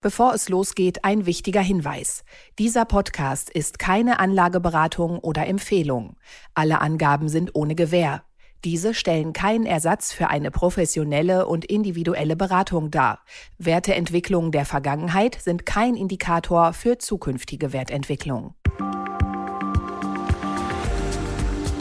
Bevor 0.00 0.32
es 0.32 0.48
losgeht, 0.48 1.04
ein 1.04 1.26
wichtiger 1.26 1.60
Hinweis. 1.60 2.22
Dieser 2.60 2.84
Podcast 2.84 3.50
ist 3.50 3.80
keine 3.80 4.20
Anlageberatung 4.20 5.18
oder 5.18 5.48
Empfehlung. 5.48 6.14
Alle 6.54 6.80
Angaben 6.80 7.28
sind 7.28 7.56
ohne 7.56 7.74
Gewähr. 7.74 8.22
Diese 8.64 8.94
stellen 8.94 9.32
keinen 9.32 9.66
Ersatz 9.66 10.12
für 10.12 10.28
eine 10.30 10.52
professionelle 10.52 11.46
und 11.46 11.64
individuelle 11.64 12.36
Beratung 12.36 12.92
dar. 12.92 13.24
Werteentwicklungen 13.58 14.52
der 14.52 14.66
Vergangenheit 14.66 15.36
sind 15.42 15.66
kein 15.66 15.96
Indikator 15.96 16.74
für 16.74 16.98
zukünftige 16.98 17.72
Wertentwicklung. 17.72 18.54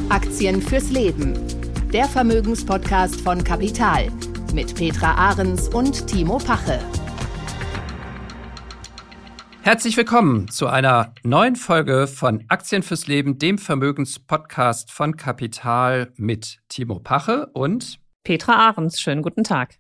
Aktien 0.10 0.64
fürs 0.64 0.90
Leben. 0.90 1.36
Der 1.94 2.06
Vermögenspodcast 2.06 3.22
von 3.22 3.44
Kapital 3.44 4.12
mit 4.56 4.74
Petra 4.74 5.14
Ahrens 5.14 5.68
und 5.68 6.08
Timo 6.08 6.40
Pache. 6.40 6.80
Herzlich 9.68 9.98
willkommen 9.98 10.48
zu 10.48 10.68
einer 10.68 11.14
neuen 11.24 11.58
Folge 11.58 12.08
von 12.08 12.46
Aktien 12.48 12.84
fürs 12.84 13.08
Leben, 13.08 13.38
dem 13.38 13.58
Vermögenspodcast 13.58 14.94
von 14.94 15.18
Kapital 15.18 16.14
mit 16.16 16.60
Timo 16.70 17.00
Pache 17.00 17.48
und 17.48 18.00
Petra 18.24 18.54
Ahrens. 18.54 18.98
Schönen 19.02 19.22
guten 19.22 19.44
Tag. 19.44 19.76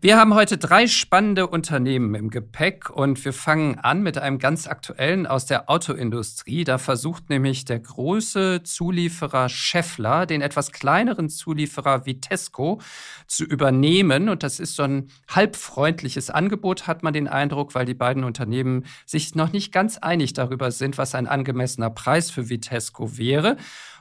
Wir 0.00 0.16
haben 0.16 0.34
heute 0.34 0.56
drei 0.56 0.86
spannende 0.86 1.46
Unternehmen 1.48 2.14
im 2.14 2.30
Gepäck 2.30 2.88
und 2.90 3.22
wir 3.24 3.32
fangen 3.32 3.78
an 3.78 4.02
mit 4.02 4.16
einem 4.16 4.38
ganz 4.38 4.66
aktuellen 4.66 5.26
aus 5.26 5.46
der 5.46 5.68
Autoindustrie. 5.68 6.64
Da 6.64 6.78
versucht 6.78 7.28
nämlich 7.28 7.64
der 7.64 7.80
große 7.80 8.62
Zulieferer 8.62 9.48
Scheffler 9.48 10.26
den 10.26 10.40
etwas 10.40 10.72
kleineren 10.72 11.28
Zulieferer 11.28 12.06
Vitesco 12.06 12.80
zu 13.26 13.44
übernehmen. 13.44 14.28
Und 14.28 14.42
das 14.42 14.60
ist 14.60 14.76
so 14.76 14.84
ein 14.84 15.10
halbfreundliches 15.28 16.30
Angebot, 16.30 16.86
hat 16.86 17.02
man 17.02 17.12
den 17.12 17.28
Eindruck, 17.28 17.74
weil 17.74 17.84
die 17.84 17.94
beiden 17.94 18.24
Unternehmen 18.24 18.86
sich 19.04 19.34
noch 19.34 19.52
nicht 19.52 19.72
ganz 19.72 19.98
einig 19.98 20.32
darüber 20.32 20.70
sind, 20.70 20.98
was 20.98 21.14
ein 21.14 21.26
angemessener 21.26 21.90
Preis 21.90 22.30
für 22.30 22.48
Vitesco 22.48 23.18
wäre. 23.18 23.56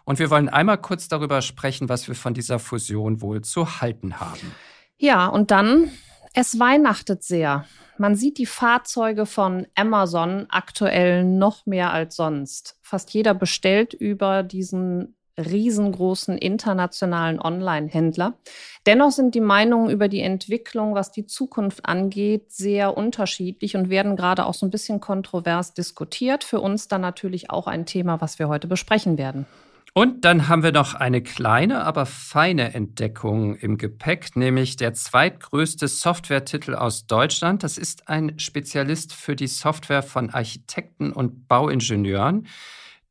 Und 0.05 0.19
wir 0.19 0.29
wollen 0.29 0.49
einmal 0.49 0.77
kurz 0.77 1.07
darüber 1.07 1.41
sprechen, 1.41 1.89
was 1.89 2.07
wir 2.07 2.15
von 2.15 2.33
dieser 2.33 2.59
Fusion 2.59 3.21
wohl 3.21 3.41
zu 3.41 3.81
halten 3.81 4.19
haben. 4.19 4.55
Ja, 4.99 5.27
und 5.27 5.49
dann, 5.49 5.89
es 6.33 6.59
weihnachtet 6.59 7.23
sehr. 7.23 7.65
Man 7.97 8.15
sieht 8.15 8.37
die 8.37 8.45
Fahrzeuge 8.45 9.25
von 9.25 9.65
Amazon 9.73 10.45
aktuell 10.49 11.23
noch 11.23 11.65
mehr 11.65 11.91
als 11.93 12.17
sonst. 12.17 12.77
Fast 12.81 13.13
jeder 13.13 13.33
bestellt 13.33 13.93
über 13.93 14.43
diesen 14.43 15.15
riesengroßen 15.37 16.37
internationalen 16.37 17.39
Online-Händler. 17.39 18.33
Dennoch 18.85 19.11
sind 19.11 19.35
die 19.35 19.41
Meinungen 19.41 19.89
über 19.89 20.09
die 20.09 20.19
Entwicklung, 20.19 20.95
was 20.95 21.11
die 21.11 21.25
Zukunft 21.25 21.85
angeht, 21.85 22.51
sehr 22.51 22.97
unterschiedlich 22.97 23.77
und 23.77 23.89
werden 23.89 24.17
gerade 24.17 24.45
auch 24.45 24.53
so 24.53 24.65
ein 24.65 24.71
bisschen 24.71 24.99
kontrovers 24.99 25.73
diskutiert. 25.73 26.43
Für 26.43 26.59
uns 26.59 26.89
dann 26.89 26.99
natürlich 26.99 27.49
auch 27.49 27.67
ein 27.67 27.85
Thema, 27.85 28.19
was 28.19 28.37
wir 28.37 28.49
heute 28.49 28.67
besprechen 28.67 29.17
werden. 29.17 29.45
Und 29.99 30.23
dann 30.23 30.47
haben 30.47 30.63
wir 30.63 30.71
noch 30.71 30.93
eine 30.93 31.21
kleine, 31.21 31.83
aber 31.83 32.05
feine 32.05 32.73
Entdeckung 32.73 33.55
im 33.55 33.77
Gepäck, 33.77 34.33
nämlich 34.37 34.77
der 34.77 34.93
zweitgrößte 34.93 35.89
Softwaretitel 35.89 36.73
aus 36.73 37.05
Deutschland. 37.05 37.63
Das 37.63 37.77
ist 37.77 38.07
ein 38.07 38.39
Spezialist 38.39 39.13
für 39.13 39.35
die 39.35 39.47
Software 39.47 40.01
von 40.01 40.29
Architekten 40.29 41.11
und 41.11 41.49
Bauingenieuren. 41.49 42.47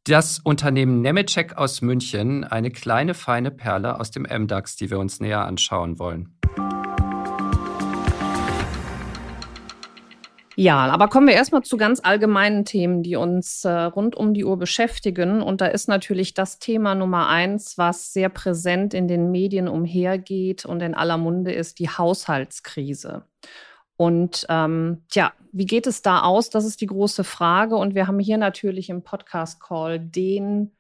Das 0.05 0.39
Unternehmen 0.39 1.03
Nemetschek 1.03 1.59
aus 1.59 1.83
München, 1.83 2.45
eine 2.45 2.71
kleine, 2.71 3.13
feine 3.13 3.51
Perle 3.51 4.01
aus 4.01 4.11
dem 4.11 4.23
MDAX, 4.23 4.77
die 4.77 4.89
wir 4.89 4.99
uns 4.99 5.21
näher 5.21 5.45
anschauen 5.45 5.99
wollen. 5.99 6.38
Ja, 10.61 10.91
aber 10.91 11.07
kommen 11.07 11.29
wir 11.29 11.35
erstmal 11.35 11.63
zu 11.63 11.77
ganz 11.77 12.01
allgemeinen 12.03 12.65
Themen, 12.65 13.05
die 13.05 13.15
uns 13.15 13.65
äh, 13.65 13.71
rund 13.71 14.17
um 14.17 14.35
die 14.35 14.45
Uhr 14.45 14.57
beschäftigen. 14.59 15.41
Und 15.41 15.61
da 15.61 15.67
ist 15.67 15.87
natürlich 15.87 16.35
das 16.35 16.59
Thema 16.59 16.97
Nummer 16.97 17.29
eins, 17.29 17.79
was 17.79 18.13
sehr 18.13 18.29
präsent 18.29 18.93
in 18.93 19.07
den 19.07 19.31
Medien 19.31 19.69
umhergeht 19.69 20.65
und 20.65 20.83
in 20.83 20.95
aller 20.95 21.17
Munde 21.17 21.53
ist, 21.53 21.79
die 21.79 21.89
Haushaltskrise. 21.89 23.23
Und 23.97 24.47
ähm, 24.49 25.05
tja, 25.11 25.33
wie 25.53 25.67
geht 25.67 25.87
es 25.87 26.03
da 26.03 26.23
aus? 26.23 26.51
Das 26.51 26.65
ist 26.65 26.81
die 26.81 26.87
große 26.87 27.23
Frage. 27.23 27.77
Und 27.77 27.95
wir 27.95 28.09
haben 28.09 28.19
hier 28.19 28.37
natürlich 28.37 28.91
im 28.91 29.05
Podcast-Call 29.05 30.01
den 30.01 30.73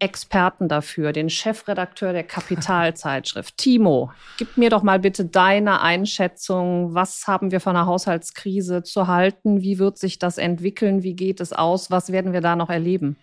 Experten 0.00 0.68
dafür, 0.68 1.12
den 1.12 1.30
Chefredakteur 1.30 2.12
der 2.12 2.24
Kapitalzeitschrift. 2.24 3.56
Timo, 3.56 4.10
gib 4.38 4.56
mir 4.56 4.70
doch 4.70 4.82
mal 4.82 4.98
bitte 4.98 5.24
deine 5.24 5.80
Einschätzung. 5.80 6.94
Was 6.94 7.26
haben 7.26 7.50
wir 7.50 7.60
von 7.60 7.76
einer 7.76 7.86
Haushaltskrise 7.86 8.82
zu 8.82 9.06
halten? 9.06 9.62
Wie 9.62 9.78
wird 9.78 9.98
sich 9.98 10.18
das 10.18 10.38
entwickeln? 10.38 11.02
Wie 11.02 11.14
geht 11.14 11.40
es 11.40 11.52
aus? 11.52 11.90
Was 11.90 12.12
werden 12.12 12.32
wir 12.32 12.40
da 12.40 12.56
noch 12.56 12.70
erleben? 12.70 13.16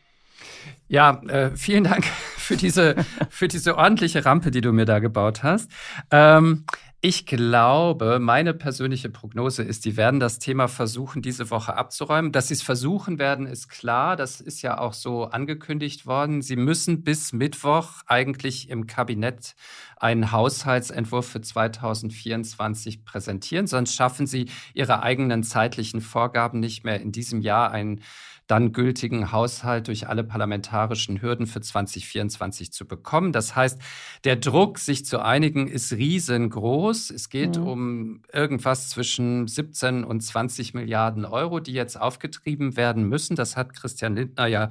Ja, 0.87 1.21
äh, 1.27 1.51
vielen 1.55 1.83
Dank 1.83 2.05
für 2.37 2.55
diese, 2.55 2.95
für 3.29 3.47
diese 3.47 3.77
ordentliche 3.77 4.25
Rampe, 4.25 4.51
die 4.51 4.61
du 4.61 4.71
mir 4.71 4.85
da 4.85 4.99
gebaut 4.99 5.43
hast. 5.43 5.69
Ähm, 6.11 6.65
ich 7.07 7.25
glaube, 7.25 8.19
meine 8.19 8.53
persönliche 8.53 9.09
Prognose 9.09 9.63
ist, 9.63 9.85
die 9.85 9.95
werden 9.95 10.19
das 10.19 10.39
Thema 10.39 10.67
versuchen, 10.67 11.21
diese 11.21 11.49
Woche 11.49 11.77
abzuräumen. 11.77 12.33
Dass 12.33 12.49
sie 12.49 12.55
es 12.55 12.61
versuchen 12.61 13.17
werden, 13.17 13.45
ist 13.45 13.69
klar. 13.69 14.17
Das 14.17 14.41
ist 14.41 14.61
ja 14.61 14.77
auch 14.77 14.91
so 14.91 15.23
angekündigt 15.23 16.05
worden. 16.05 16.41
Sie 16.41 16.57
müssen 16.57 17.05
bis 17.05 17.31
Mittwoch 17.31 18.01
eigentlich 18.07 18.69
im 18.69 18.87
Kabinett 18.87 19.55
einen 19.95 20.33
Haushaltsentwurf 20.33 21.25
für 21.29 21.39
2024 21.39 23.05
präsentieren. 23.05 23.67
Sonst 23.67 23.95
schaffen 23.95 24.27
sie 24.27 24.49
ihre 24.73 25.01
eigenen 25.01 25.43
zeitlichen 25.43 26.01
Vorgaben 26.01 26.59
nicht 26.59 26.83
mehr 26.83 26.99
in 26.99 27.13
diesem 27.13 27.39
Jahr 27.39 27.71
einen 27.71 28.01
dann 28.47 28.71
gültigen 28.71 29.31
Haushalt 29.31 29.87
durch 29.87 30.07
alle 30.07 30.23
parlamentarischen 30.23 31.21
Hürden 31.21 31.45
für 31.45 31.61
2024 31.61 32.71
zu 32.71 32.87
bekommen. 32.87 33.33
Das 33.33 33.55
heißt, 33.55 33.79
der 34.23 34.37
Druck, 34.37 34.79
sich 34.79 35.05
zu 35.05 35.19
einigen, 35.19 35.67
ist 35.67 35.91
riesengroß. 35.93 37.11
Es 37.11 37.29
geht 37.29 37.57
mhm. 37.57 37.67
um 37.67 38.21
irgendwas 38.31 38.89
zwischen 38.89 39.47
17 39.47 40.05
und 40.05 40.21
20 40.21 40.73
Milliarden 40.73 41.25
Euro, 41.25 41.59
die 41.59 41.73
jetzt 41.73 41.99
aufgetrieben 41.99 42.77
werden 42.77 43.03
müssen. 43.03 43.35
Das 43.35 43.57
hat 43.57 43.73
Christian 43.73 44.15
Lindner 44.15 44.47
ja 44.47 44.69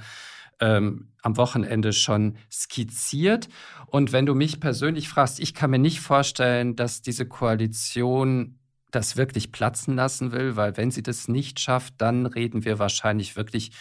ähm, 0.58 1.08
am 1.22 1.36
Wochenende 1.36 1.92
schon 1.92 2.36
skizziert. 2.50 3.48
Und 3.86 4.12
wenn 4.12 4.26
du 4.26 4.34
mich 4.34 4.58
persönlich 4.58 5.08
fragst, 5.08 5.38
ich 5.38 5.54
kann 5.54 5.70
mir 5.70 5.78
nicht 5.78 6.00
vorstellen, 6.00 6.76
dass 6.76 7.02
diese 7.02 7.26
Koalition 7.26 8.58
das 8.96 9.16
wirklich 9.16 9.52
platzen 9.52 9.94
lassen 9.94 10.32
will, 10.32 10.56
weil 10.56 10.76
wenn 10.76 10.90
sie 10.90 11.02
das 11.02 11.28
nicht 11.28 11.60
schafft, 11.60 11.94
dann 11.98 12.24
reden 12.24 12.64
wir 12.64 12.78
wahrscheinlich 12.78 13.36
wirklich 13.36 13.72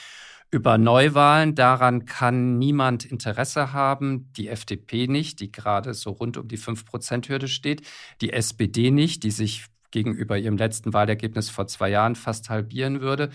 über 0.51 0.77
Neuwahlen. 0.77 1.55
Daran 1.55 2.05
kann 2.05 2.57
niemand 2.57 3.05
Interesse 3.05 3.71
haben. 3.71 4.31
Die 4.33 4.49
FDP 4.49 5.07
nicht, 5.07 5.39
die 5.39 5.51
gerade 5.51 5.93
so 5.93 6.11
rund 6.11 6.37
um 6.37 6.47
die 6.47 6.59
5-Prozent-Hürde 6.59 7.47
steht. 7.47 7.81
Die 8.21 8.33
SPD 8.33 8.91
nicht, 8.91 9.23
die 9.23 9.31
sich 9.31 9.65
gegenüber 9.91 10.37
ihrem 10.37 10.57
letzten 10.57 10.93
Wahlergebnis 10.93 11.49
vor 11.49 11.67
zwei 11.67 11.89
Jahren 11.89 12.15
fast 12.15 12.49
halbieren 12.49 12.99
würde. 12.99 13.29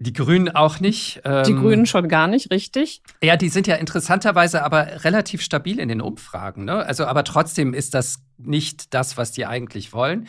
Die 0.00 0.12
Grünen 0.12 0.48
auch 0.48 0.78
nicht. 0.78 1.16
Die 1.24 1.50
ähm, 1.50 1.60
Grünen 1.60 1.86
schon 1.86 2.08
gar 2.08 2.28
nicht, 2.28 2.52
richtig? 2.52 3.02
Ja, 3.20 3.36
die 3.36 3.48
sind 3.48 3.66
ja 3.66 3.74
interessanterweise 3.74 4.62
aber 4.62 5.04
relativ 5.04 5.42
stabil 5.42 5.80
in 5.80 5.88
den 5.88 6.00
Umfragen. 6.00 6.64
Ne? 6.64 6.86
Also, 6.86 7.04
aber 7.06 7.24
trotzdem 7.24 7.74
ist 7.74 7.94
das 7.94 8.22
nicht 8.36 8.94
das, 8.94 9.16
was 9.16 9.32
die 9.32 9.44
eigentlich 9.44 9.92
wollen. 9.92 10.28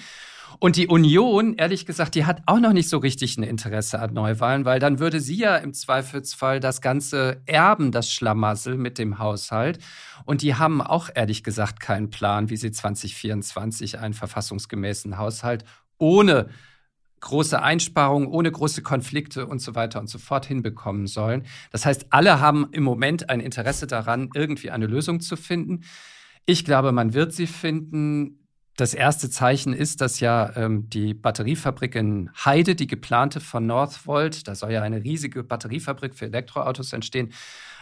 Und 0.57 0.75
die 0.75 0.87
Union, 0.87 1.53
ehrlich 1.55 1.85
gesagt, 1.85 2.15
die 2.15 2.25
hat 2.25 2.41
auch 2.47 2.59
noch 2.59 2.73
nicht 2.73 2.89
so 2.89 2.97
richtig 2.97 3.37
ein 3.37 3.43
Interesse 3.43 3.99
an 3.99 4.13
Neuwahlen, 4.13 4.65
weil 4.65 4.79
dann 4.79 4.99
würde 4.99 5.19
sie 5.19 5.37
ja 5.37 5.55
im 5.57 5.73
Zweifelsfall 5.73 6.59
das 6.59 6.81
Ganze 6.81 7.41
erben, 7.45 7.91
das 7.91 8.11
Schlamassel 8.11 8.75
mit 8.77 8.97
dem 8.97 9.19
Haushalt. 9.19 9.79
Und 10.25 10.41
die 10.41 10.55
haben 10.55 10.81
auch 10.81 11.09
ehrlich 11.13 11.43
gesagt 11.43 11.79
keinen 11.79 12.09
Plan, 12.09 12.49
wie 12.49 12.57
sie 12.57 12.71
2024 12.71 13.99
einen 13.99 14.13
verfassungsgemäßen 14.13 15.17
Haushalt 15.17 15.63
ohne 15.97 16.49
große 17.19 17.61
Einsparungen, 17.61 18.27
ohne 18.27 18.51
große 18.51 18.81
Konflikte 18.81 19.45
und 19.45 19.59
so 19.59 19.75
weiter 19.75 19.99
und 19.99 20.07
so 20.07 20.17
fort 20.17 20.45
hinbekommen 20.45 21.07
sollen. 21.07 21.43
Das 21.71 21.85
heißt, 21.85 22.07
alle 22.11 22.39
haben 22.39 22.67
im 22.71 22.83
Moment 22.83 23.29
ein 23.29 23.39
Interesse 23.39 23.87
daran, 23.87 24.29
irgendwie 24.33 24.71
eine 24.71 24.87
Lösung 24.87 25.19
zu 25.19 25.35
finden. 25.35 25.81
Ich 26.45 26.65
glaube, 26.65 26.91
man 26.91 27.13
wird 27.13 27.33
sie 27.33 27.47
finden. 27.47 28.48
Das 28.79 28.93
erste 28.93 29.29
Zeichen 29.29 29.73
ist, 29.73 29.99
dass 29.99 30.21
ja 30.21 30.55
ähm, 30.55 30.89
die 30.89 31.13
Batteriefabrik 31.13 31.95
in 31.95 32.29
Heide, 32.45 32.75
die 32.75 32.87
geplante 32.87 33.41
von 33.41 33.65
Northvolt, 33.65 34.47
da 34.47 34.55
soll 34.55 34.71
ja 34.71 34.81
eine 34.81 35.03
riesige 35.03 35.43
Batteriefabrik 35.43 36.15
für 36.15 36.27
Elektroautos 36.27 36.93
entstehen, 36.93 37.33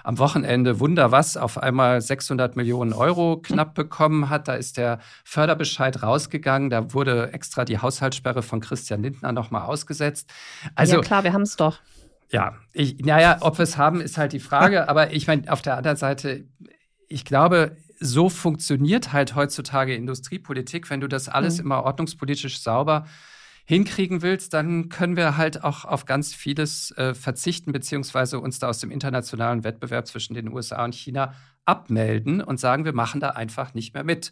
am 0.03 0.17
Wochenende 0.17 0.79
Wunder 0.79 1.11
was 1.11 1.38
auf 1.38 1.59
einmal 1.59 2.01
600 2.01 2.55
Millionen 2.55 2.94
Euro 2.94 3.38
knapp 3.38 3.75
bekommen 3.75 4.31
hat. 4.31 4.47
Da 4.47 4.55
ist 4.55 4.77
der 4.77 4.97
Förderbescheid 5.23 6.01
rausgegangen. 6.01 6.71
Da 6.71 6.94
wurde 6.95 7.31
extra 7.31 7.63
die 7.63 7.77
Haushaltssperre 7.77 8.41
von 8.41 8.59
Christian 8.59 9.03
Lindner 9.03 9.33
nochmal 9.33 9.67
ausgesetzt. 9.67 10.31
Also, 10.73 10.95
ja 10.95 11.01
klar, 11.01 11.23
wir 11.23 11.33
haben 11.33 11.44
es 11.44 11.57
doch. 11.57 11.77
Ja, 12.31 12.55
ich, 12.73 12.97
naja, 13.05 13.38
ob 13.41 13.59
wir 13.59 13.63
es 13.63 13.77
haben, 13.77 14.01
ist 14.01 14.17
halt 14.17 14.33
die 14.33 14.39
Frage. 14.39 14.89
Aber 14.89 15.13
ich 15.13 15.27
meine, 15.27 15.51
auf 15.51 15.61
der 15.61 15.77
anderen 15.77 15.97
Seite, 15.97 16.45
ich 17.07 17.23
glaube, 17.23 17.77
so 17.99 18.29
funktioniert 18.29 19.13
halt 19.13 19.35
heutzutage 19.35 19.95
Industriepolitik, 19.95 20.89
wenn 20.89 21.01
du 21.01 21.07
das 21.07 21.29
alles 21.29 21.57
mhm. 21.57 21.65
immer 21.65 21.83
ordnungspolitisch 21.83 22.59
sauber 22.59 23.05
hinkriegen 23.65 24.21
willst, 24.21 24.53
dann 24.53 24.88
können 24.88 25.17
wir 25.17 25.35
halt 25.35 25.63
auch 25.65 25.83
auf 25.83 26.05
ganz 26.05 26.33
vieles 26.33 26.91
äh, 26.91 27.13
verzichten, 27.13 27.73
beziehungsweise 27.73 28.39
uns 28.39 28.59
da 28.59 28.69
aus 28.69 28.79
dem 28.79 28.91
internationalen 28.91 29.65
Wettbewerb 29.65 30.07
zwischen 30.07 30.33
den 30.35 30.53
USA 30.53 30.85
und 30.85 30.95
China 30.95 31.33
abmelden 31.65 32.41
und 32.41 32.61
sagen, 32.61 32.85
wir 32.85 32.94
machen 32.94 33.19
da 33.19 33.31
einfach 33.31 33.73
nicht 33.73 33.94
mehr 33.94 34.05
mit. 34.05 34.31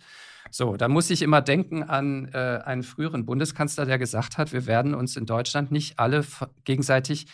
So, 0.51 0.77
da 0.77 0.88
muss 0.88 1.09
ich 1.09 1.21
immer 1.21 1.41
denken 1.41 1.83
an 1.83 2.29
äh, 2.33 2.62
einen 2.63 2.83
früheren 2.83 3.25
Bundeskanzler, 3.25 3.85
der 3.85 4.00
gesagt 4.00 4.38
hat, 4.38 4.53
wir 4.53 4.67
werden 4.67 4.95
uns 4.95 5.17
in 5.17 5.25
Deutschland 5.25 5.69
nicht 5.69 6.00
alle 6.00 6.23
gegenseitig 6.63 7.27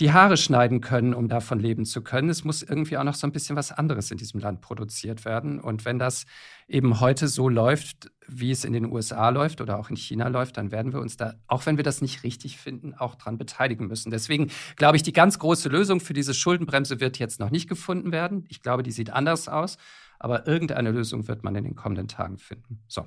die 0.00 0.12
Haare 0.12 0.36
schneiden 0.36 0.80
können, 0.80 1.12
um 1.12 1.28
davon 1.28 1.58
leben 1.58 1.84
zu 1.84 2.02
können. 2.02 2.28
Es 2.28 2.44
muss 2.44 2.62
irgendwie 2.62 2.96
auch 2.98 3.04
noch 3.04 3.14
so 3.14 3.26
ein 3.26 3.32
bisschen 3.32 3.56
was 3.56 3.72
anderes 3.72 4.10
in 4.10 4.16
diesem 4.16 4.38
Land 4.38 4.60
produziert 4.60 5.24
werden. 5.24 5.60
Und 5.60 5.84
wenn 5.84 5.98
das 5.98 6.24
eben 6.68 7.00
heute 7.00 7.26
so 7.26 7.48
läuft, 7.48 8.10
wie 8.28 8.52
es 8.52 8.64
in 8.64 8.72
den 8.72 8.92
USA 8.92 9.30
läuft 9.30 9.60
oder 9.60 9.78
auch 9.78 9.90
in 9.90 9.96
China 9.96 10.28
läuft, 10.28 10.56
dann 10.56 10.70
werden 10.70 10.92
wir 10.92 11.00
uns 11.00 11.16
da, 11.16 11.34
auch 11.48 11.66
wenn 11.66 11.78
wir 11.78 11.84
das 11.84 12.00
nicht 12.00 12.22
richtig 12.22 12.58
finden, 12.58 12.94
auch 12.94 13.16
dran 13.16 13.38
beteiligen 13.38 13.88
müssen. 13.88 14.10
Deswegen 14.10 14.50
glaube 14.76 14.96
ich, 14.96 15.02
die 15.02 15.12
ganz 15.12 15.40
große 15.40 15.68
Lösung 15.68 15.98
für 15.98 16.14
diese 16.14 16.34
Schuldenbremse 16.34 17.00
wird 17.00 17.18
jetzt 17.18 17.40
noch 17.40 17.50
nicht 17.50 17.68
gefunden 17.68 18.12
werden. 18.12 18.44
Ich 18.48 18.62
glaube, 18.62 18.84
die 18.84 18.92
sieht 18.92 19.10
anders 19.10 19.48
aus. 19.48 19.78
Aber 20.20 20.46
irgendeine 20.46 20.90
Lösung 20.90 21.28
wird 21.28 21.42
man 21.42 21.54
in 21.56 21.64
den 21.64 21.74
kommenden 21.74 22.08
Tagen 22.08 22.38
finden. 22.38 22.80
So. 22.88 23.06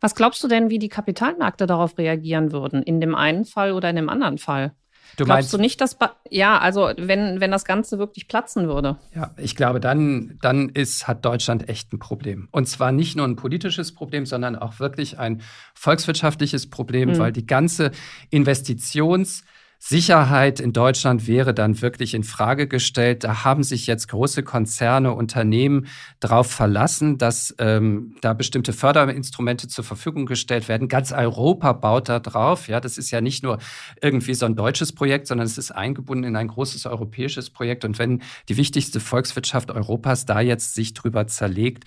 Was 0.00 0.14
glaubst 0.14 0.42
du 0.42 0.48
denn, 0.48 0.70
wie 0.70 0.78
die 0.78 0.88
Kapitalmärkte 0.88 1.66
darauf 1.66 1.98
reagieren 1.98 2.52
würden? 2.52 2.82
In 2.82 3.00
dem 3.00 3.14
einen 3.14 3.44
Fall 3.44 3.72
oder 3.72 3.90
in 3.90 3.96
dem 3.96 4.08
anderen 4.08 4.38
Fall? 4.38 4.74
Du 5.16 5.24
Glaubst 5.24 5.52
du 5.52 5.58
nicht, 5.58 5.80
dass 5.80 5.98
ja, 6.30 6.58
also 6.58 6.90
wenn, 6.96 7.40
wenn 7.40 7.50
das 7.50 7.64
Ganze 7.64 7.98
wirklich 7.98 8.28
platzen 8.28 8.68
würde? 8.68 8.96
Ja, 9.14 9.34
ich 9.36 9.56
glaube, 9.56 9.80
dann, 9.80 10.38
dann 10.40 10.70
ist, 10.70 11.08
hat 11.08 11.24
Deutschland 11.24 11.68
echt 11.68 11.92
ein 11.92 11.98
Problem. 11.98 12.48
Und 12.52 12.68
zwar 12.68 12.92
nicht 12.92 13.16
nur 13.16 13.26
ein 13.26 13.36
politisches 13.36 13.94
Problem, 13.94 14.24
sondern 14.24 14.56
auch 14.56 14.80
wirklich 14.80 15.18
ein 15.18 15.42
volkswirtschaftliches 15.74 16.70
Problem, 16.70 17.10
mhm. 17.10 17.18
weil 17.18 17.32
die 17.32 17.46
ganze 17.46 17.90
Investitions- 18.32 19.42
Sicherheit 19.82 20.60
in 20.60 20.74
Deutschland 20.74 21.26
wäre 21.26 21.54
dann 21.54 21.80
wirklich 21.80 22.12
in 22.12 22.22
Frage 22.22 22.68
gestellt. 22.68 23.24
Da 23.24 23.44
haben 23.44 23.62
sich 23.62 23.86
jetzt 23.86 24.08
große 24.08 24.42
Konzerne, 24.42 25.14
Unternehmen 25.14 25.86
darauf 26.20 26.50
verlassen, 26.50 27.16
dass 27.16 27.54
ähm, 27.58 28.14
da 28.20 28.34
bestimmte 28.34 28.74
Förderinstrumente 28.74 29.68
zur 29.68 29.82
Verfügung 29.82 30.26
gestellt 30.26 30.68
werden. 30.68 30.88
Ganz 30.88 31.12
Europa 31.12 31.72
baut 31.72 32.10
da 32.10 32.20
drauf. 32.20 32.68
Ja, 32.68 32.78
das 32.78 32.98
ist 32.98 33.10
ja 33.10 33.22
nicht 33.22 33.42
nur 33.42 33.58
irgendwie 34.02 34.34
so 34.34 34.44
ein 34.44 34.54
deutsches 34.54 34.92
Projekt, 34.92 35.26
sondern 35.26 35.46
es 35.46 35.56
ist 35.56 35.70
eingebunden 35.70 36.24
in 36.24 36.36
ein 36.36 36.48
großes 36.48 36.84
europäisches 36.84 37.48
Projekt. 37.48 37.86
Und 37.86 37.98
wenn 37.98 38.20
die 38.50 38.58
wichtigste 38.58 39.00
Volkswirtschaft 39.00 39.70
Europas 39.70 40.26
da 40.26 40.40
jetzt 40.40 40.74
sich 40.74 40.92
drüber 40.92 41.26
zerlegt, 41.26 41.84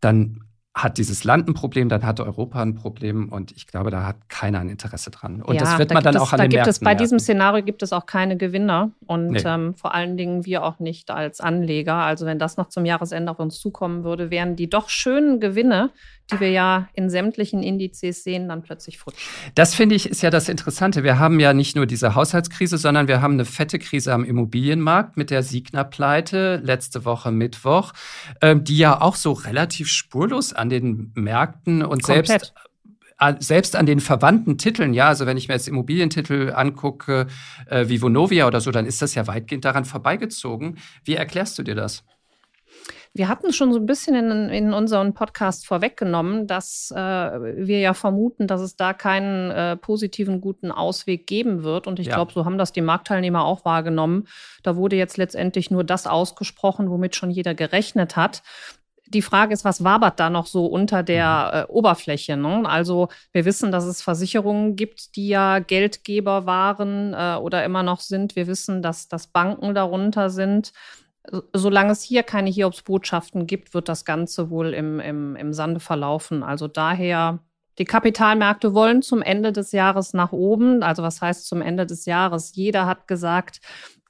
dann 0.00 0.44
hat 0.74 0.98
dieses 0.98 1.22
Land 1.22 1.48
ein 1.48 1.54
Problem, 1.54 1.88
dann 1.88 2.04
hat 2.04 2.18
Europa 2.18 2.60
ein 2.60 2.74
Problem 2.74 3.28
und 3.28 3.52
ich 3.52 3.68
glaube, 3.68 3.92
da 3.92 4.04
hat 4.04 4.28
keiner 4.28 4.58
ein 4.58 4.68
Interesse 4.68 5.12
dran. 5.12 5.40
Und 5.40 5.54
ja, 5.54 5.60
das 5.60 5.78
wird 5.78 5.92
da 5.92 5.94
man 5.94 6.02
dann 6.02 6.16
es, 6.16 6.20
auch 6.20 6.32
an 6.32 6.38
da 6.38 6.44
den 6.44 6.50
gibt 6.50 6.58
Märkten 6.58 6.70
es 6.70 6.80
Bei 6.80 6.86
merken. 6.86 6.98
diesem 6.98 7.18
Szenario 7.20 7.64
gibt 7.64 7.82
es 7.84 7.92
auch 7.92 8.06
keine 8.06 8.36
Gewinner 8.36 8.90
und 9.06 9.30
nee. 9.30 9.42
ähm, 9.44 9.76
vor 9.76 9.94
allen 9.94 10.16
Dingen 10.16 10.44
wir 10.44 10.64
auch 10.64 10.80
nicht 10.80 11.12
als 11.12 11.40
Anleger. 11.40 11.94
Also 11.94 12.26
wenn 12.26 12.40
das 12.40 12.56
noch 12.56 12.70
zum 12.70 12.84
Jahresende 12.84 13.30
auf 13.30 13.38
uns 13.38 13.60
zukommen 13.60 14.02
würde, 14.02 14.30
wären 14.30 14.56
die 14.56 14.68
doch 14.68 14.88
schönen 14.88 15.38
Gewinne, 15.38 15.90
die 16.32 16.40
wir 16.40 16.50
ja 16.50 16.88
in 16.94 17.10
sämtlichen 17.10 17.62
Indizes 17.62 18.24
sehen, 18.24 18.48
dann 18.48 18.62
plötzlich 18.62 18.98
futsch. 18.98 19.28
Das 19.54 19.74
finde 19.74 19.94
ich 19.94 20.08
ist 20.08 20.22
ja 20.22 20.30
das 20.30 20.48
Interessante. 20.48 21.04
Wir 21.04 21.18
haben 21.18 21.38
ja 21.38 21.52
nicht 21.52 21.76
nur 21.76 21.86
diese 21.86 22.14
Haushaltskrise, 22.14 22.78
sondern 22.78 23.08
wir 23.08 23.20
haben 23.20 23.34
eine 23.34 23.44
fette 23.44 23.78
Krise 23.78 24.12
am 24.12 24.24
Immobilienmarkt 24.24 25.16
mit 25.16 25.30
der 25.30 25.42
Signa-Pleite 25.42 26.60
letzte 26.64 27.04
Woche 27.04 27.30
Mittwoch, 27.30 27.92
ähm, 28.40 28.64
die 28.64 28.78
ja 28.78 29.00
auch 29.00 29.16
so 29.16 29.32
relativ 29.32 29.88
spurlos 29.88 30.52
an 30.52 30.63
den 30.68 31.12
Märkten 31.14 31.82
und 31.82 32.02
Komplett. 32.02 32.26
selbst 32.26 32.54
selbst 33.38 33.76
an 33.76 33.86
den 33.86 34.00
verwandten 34.00 34.58
Titeln, 34.58 34.92
ja, 34.92 35.08
also 35.08 35.24
wenn 35.24 35.36
ich 35.36 35.48
mir 35.48 35.54
jetzt 35.54 35.68
Immobilientitel 35.68 36.52
angucke, 36.54 37.26
äh, 37.66 37.88
wie 37.88 38.02
Vonovia 38.02 38.46
oder 38.46 38.60
so, 38.60 38.70
dann 38.70 38.86
ist 38.86 39.02
das 39.02 39.14
ja 39.14 39.26
weitgehend 39.26 39.64
daran 39.64 39.84
vorbeigezogen. 39.84 40.78
Wie 41.04 41.14
erklärst 41.14 41.58
du 41.58 41.62
dir 41.62 41.74
das? 41.74 42.04
Wir 43.16 43.28
hatten 43.28 43.52
schon 43.52 43.72
so 43.72 43.78
ein 43.78 43.86
bisschen 43.86 44.16
in, 44.16 44.48
in 44.48 44.72
unseren 44.74 45.14
Podcast 45.14 45.68
vorweggenommen, 45.68 46.48
dass 46.48 46.90
äh, 46.90 46.98
wir 46.98 47.78
ja 47.78 47.94
vermuten, 47.94 48.48
dass 48.48 48.60
es 48.60 48.74
da 48.74 48.92
keinen 48.92 49.52
äh, 49.52 49.76
positiven, 49.76 50.40
guten 50.40 50.72
Ausweg 50.72 51.28
geben 51.28 51.62
wird. 51.62 51.86
Und 51.86 52.00
ich 52.00 52.08
ja. 52.08 52.16
glaube, 52.16 52.32
so 52.32 52.44
haben 52.44 52.58
das 52.58 52.72
die 52.72 52.80
Marktteilnehmer 52.80 53.44
auch 53.44 53.64
wahrgenommen. 53.64 54.26
Da 54.64 54.74
wurde 54.74 54.96
jetzt 54.96 55.16
letztendlich 55.16 55.70
nur 55.70 55.84
das 55.84 56.08
ausgesprochen, 56.08 56.90
womit 56.90 57.14
schon 57.14 57.30
jeder 57.30 57.54
gerechnet 57.54 58.16
hat 58.16 58.42
die 59.06 59.22
Frage 59.22 59.52
ist, 59.52 59.64
was 59.64 59.84
wabert 59.84 60.18
da 60.18 60.30
noch 60.30 60.46
so 60.46 60.66
unter 60.66 61.02
der 61.02 61.50
mhm. 61.52 61.60
äh, 61.60 61.72
Oberfläche? 61.72 62.36
Ne? 62.36 62.68
Also 62.68 63.08
wir 63.32 63.44
wissen, 63.44 63.72
dass 63.72 63.84
es 63.84 64.02
Versicherungen 64.02 64.76
gibt, 64.76 65.16
die 65.16 65.28
ja 65.28 65.58
Geldgeber 65.58 66.46
waren 66.46 67.14
äh, 67.14 67.36
oder 67.36 67.64
immer 67.64 67.82
noch 67.82 68.00
sind. 68.00 68.36
Wir 68.36 68.46
wissen, 68.46 68.82
dass, 68.82 69.08
dass 69.08 69.26
Banken 69.26 69.74
darunter 69.74 70.30
sind 70.30 70.72
solange 71.52 71.92
es 71.92 72.02
hier 72.02 72.22
keine 72.22 72.50
Hiobsbotschaften 72.50 73.46
gibt, 73.46 73.74
wird 73.74 73.88
das 73.88 74.04
Ganze 74.04 74.50
wohl 74.50 74.74
im, 74.74 75.00
im, 75.00 75.36
im 75.36 75.52
Sande 75.52 75.80
verlaufen. 75.80 76.42
Also 76.42 76.68
daher, 76.68 77.38
die 77.78 77.84
Kapitalmärkte 77.84 78.74
wollen 78.74 79.02
zum 79.02 79.22
Ende 79.22 79.52
des 79.52 79.72
Jahres 79.72 80.12
nach 80.12 80.32
oben. 80.32 80.82
Also 80.82 81.02
was 81.02 81.20
heißt 81.20 81.46
zum 81.46 81.62
Ende 81.62 81.86
des 81.86 82.04
Jahres? 82.04 82.54
Jeder 82.54 82.86
hat 82.86 83.08
gesagt, 83.08 83.60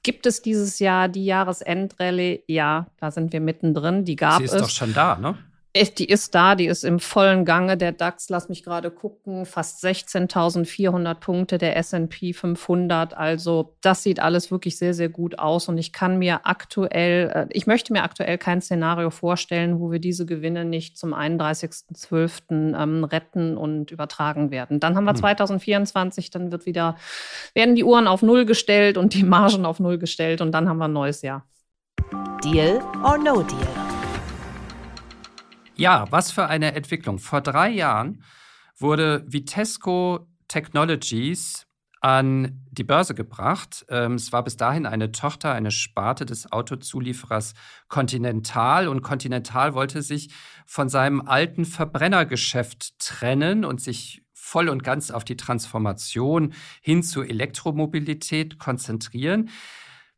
gibt 0.05 0.27
es 0.27 0.41
dieses 0.41 0.79
Jahr 0.79 1.09
die 1.09 1.25
Jahresendrallye? 1.25 2.43
Ja, 2.47 2.85
da 2.99 3.11
sind 3.11 3.33
wir 3.33 3.41
mittendrin. 3.41 4.05
Die 4.05 4.15
gab 4.15 4.33
es. 4.33 4.37
Sie 4.37 4.43
ist 4.45 4.53
es. 4.53 4.61
doch 4.61 4.69
schon 4.69 4.93
da, 4.93 5.17
ne? 5.17 5.35
Die 5.75 6.05
ist 6.05 6.33
da, 6.33 6.55
die 6.55 6.67
ist 6.67 6.85
im 6.85 6.99
vollen 7.01 7.43
Gange. 7.43 7.75
Der 7.75 7.91
DAX, 7.91 8.29
lass 8.29 8.47
mich 8.47 8.63
gerade 8.63 8.89
gucken, 8.89 9.45
fast 9.45 9.83
16.400 9.83 11.15
Punkte, 11.15 11.57
der 11.57 11.75
S&P 11.75 12.31
500. 12.31 13.13
Also 13.13 13.75
das 13.81 14.01
sieht 14.01 14.21
alles 14.21 14.51
wirklich 14.51 14.77
sehr, 14.77 14.93
sehr 14.93 15.09
gut 15.09 15.37
aus. 15.37 15.67
Und 15.67 15.77
ich 15.77 15.91
kann 15.91 16.17
mir 16.17 16.45
aktuell, 16.45 17.29
äh, 17.33 17.47
ich 17.49 17.67
möchte 17.67 17.91
mir 17.91 18.03
aktuell 18.03 18.37
kein 18.37 18.61
Szenario 18.61 19.09
vorstellen, 19.09 19.81
wo 19.81 19.91
wir 19.91 19.99
diese 19.99 20.25
Gewinne 20.25 20.63
nicht 20.63 20.97
zum 20.97 21.13
31.12. 21.13 22.73
Ähm, 22.81 23.03
retten 23.03 23.57
und 23.57 23.91
übertragen 23.91 24.51
werden. 24.51 24.79
Dann 24.79 24.95
haben 24.95 25.03
wir 25.03 25.15
2024, 25.15 26.27
hm. 26.27 26.31
dann 26.31 26.51
wird 26.53 26.65
wieder, 26.65 26.95
werden 27.53 27.75
die 27.75 27.83
Uhren 27.83 28.07
auf 28.07 28.21
Null 28.21 28.45
gestellt 28.45 28.97
und 28.97 29.13
die 29.13 29.23
Margen 29.23 29.65
auf 29.65 29.81
Null 29.81 29.97
gestellt 29.97 30.39
und 30.39 30.53
dann 30.53 30.69
haben 30.69 30.77
wir 30.77 30.85
ein 30.85 30.93
neues 30.93 31.21
Jahr. 31.21 31.45
Deal 32.41 32.79
or 33.03 33.17
no 33.17 33.41
deal? 33.41 33.84
Ja, 35.77 36.05
was 36.09 36.31
für 36.31 36.47
eine 36.47 36.73
Entwicklung. 36.73 37.19
Vor 37.19 37.41
drei 37.41 37.69
Jahren 37.69 38.23
wurde 38.77 39.25
Vitesco 39.27 40.27
Technologies 40.47 41.67
an 41.99 42.61
die 42.71 42.83
Börse 42.83 43.13
gebracht. 43.13 43.85
Ähm, 43.89 44.13
es 44.13 44.31
war 44.31 44.43
bis 44.43 44.55
dahin 44.55 44.85
eine 44.85 45.11
Tochter, 45.11 45.53
eine 45.53 45.71
Sparte 45.71 46.25
des 46.25 46.51
Autozulieferers 46.51 47.55
Continental 47.89 48.87
und 48.87 49.01
Continental 49.01 49.73
wollte 49.73 50.01
sich 50.01 50.29
von 50.65 50.87
seinem 50.87 51.27
alten 51.27 51.65
Verbrennergeschäft 51.65 52.99
trennen 52.99 53.65
und 53.65 53.81
sich 53.81 54.23
voll 54.33 54.69
und 54.69 54.83
ganz 54.83 55.11
auf 55.11 55.25
die 55.25 55.35
Transformation 55.35 56.53
hin 56.79 57.01
zur 57.03 57.27
Elektromobilität 57.27 58.59
konzentrieren. 58.59 59.49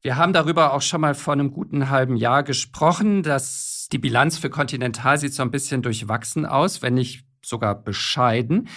Wir 0.02 0.16
haben 0.16 0.34
darüber 0.34 0.74
auch 0.74 0.82
schon 0.82 1.02
mal 1.02 1.16
vor 1.16 1.34
einem 1.34 1.52
guten 1.52 1.90
halben 1.90 2.16
Jahr 2.16 2.44
gesprochen, 2.44 3.24
dass 3.24 3.88
die 3.92 3.98
Bilanz 3.98 4.38
für 4.38 4.50
Continental 4.50 5.18
sieht 5.18 5.34
so 5.34 5.42
ein 5.44 5.52
bisschen 5.52 5.82
durchwachsen 5.82 6.46
aus, 6.46 6.82
wenn 6.82 6.94
nicht 6.94 7.26
sogar 7.44 7.76
bescheiden. 7.76 8.68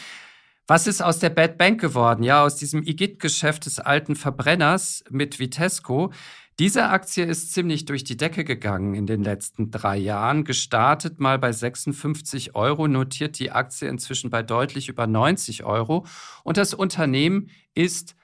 Was 0.67 0.87
ist 0.87 1.03
aus 1.03 1.19
der 1.19 1.31
Bad 1.31 1.59
Bank 1.59 1.81
geworden? 1.81 2.23
Ja, 2.23 2.45
aus 2.45 2.57
diesem 2.57 2.83
IGIT-Geschäft 2.83 3.67
des 3.67 3.81
alten 3.81 4.15
Verbrenners 4.15 5.03
mit 5.11 5.41
Vitesco. 5.41 6.12
Diese 6.61 6.91
Aktie 6.91 7.25
ist 7.25 7.53
ziemlich 7.53 7.87
durch 7.87 8.05
die 8.05 8.17
Decke 8.17 8.45
gegangen 8.45 8.95
in 8.95 9.07
den 9.07 9.25
letzten 9.25 9.71
drei 9.71 9.97
Jahren. 9.97 10.45
Gestartet 10.45 11.19
mal 11.19 11.39
bei 11.39 11.53
56 11.53 12.55
Euro, 12.55 12.87
notiert 12.87 13.39
die 13.39 13.50
Aktie 13.50 13.89
inzwischen 13.89 14.31
bei 14.31 14.43
deutlich 14.43 14.89
über 14.89 15.07
90 15.07 15.65
Euro. 15.65 16.07
Und 16.45 16.57
das 16.57 16.73
Unternehmen 16.73 17.50
ist 17.75 18.15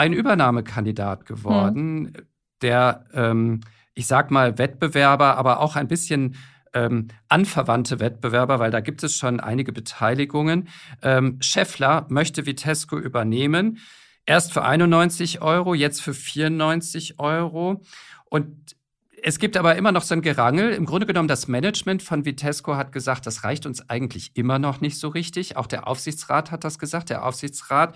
ein 0.00 0.14
Übernahmekandidat 0.14 1.26
geworden, 1.26 2.06
hm. 2.06 2.26
der, 2.62 3.04
ähm, 3.12 3.60
ich 3.92 4.06
sag 4.06 4.30
mal, 4.30 4.56
Wettbewerber, 4.56 5.36
aber 5.36 5.60
auch 5.60 5.76
ein 5.76 5.88
bisschen 5.88 6.36
ähm, 6.72 7.08
anverwandte 7.28 8.00
Wettbewerber, 8.00 8.58
weil 8.60 8.70
da 8.70 8.80
gibt 8.80 9.02
es 9.02 9.14
schon 9.14 9.40
einige 9.40 9.74
Beteiligungen. 9.74 10.68
Ähm, 11.02 11.36
Scheffler 11.42 12.06
möchte 12.08 12.46
Vitesco 12.46 12.96
übernehmen. 12.96 13.78
Erst 14.24 14.54
für 14.54 14.64
91 14.64 15.42
Euro, 15.42 15.74
jetzt 15.74 16.00
für 16.00 16.14
94 16.14 17.18
Euro. 17.18 17.82
Und 18.24 18.76
es 19.22 19.38
gibt 19.38 19.58
aber 19.58 19.76
immer 19.76 19.92
noch 19.92 20.02
so 20.02 20.14
ein 20.14 20.22
Gerangel. 20.22 20.72
Im 20.72 20.86
Grunde 20.86 21.06
genommen, 21.06 21.28
das 21.28 21.46
Management 21.46 22.02
von 22.02 22.24
Vitesco 22.24 22.76
hat 22.76 22.92
gesagt, 22.92 23.26
das 23.26 23.44
reicht 23.44 23.66
uns 23.66 23.90
eigentlich 23.90 24.30
immer 24.34 24.58
noch 24.58 24.80
nicht 24.80 24.98
so 24.98 25.08
richtig. 25.08 25.58
Auch 25.58 25.66
der 25.66 25.86
Aufsichtsrat 25.86 26.50
hat 26.50 26.64
das 26.64 26.78
gesagt. 26.78 27.10
Der 27.10 27.26
Aufsichtsrat 27.26 27.94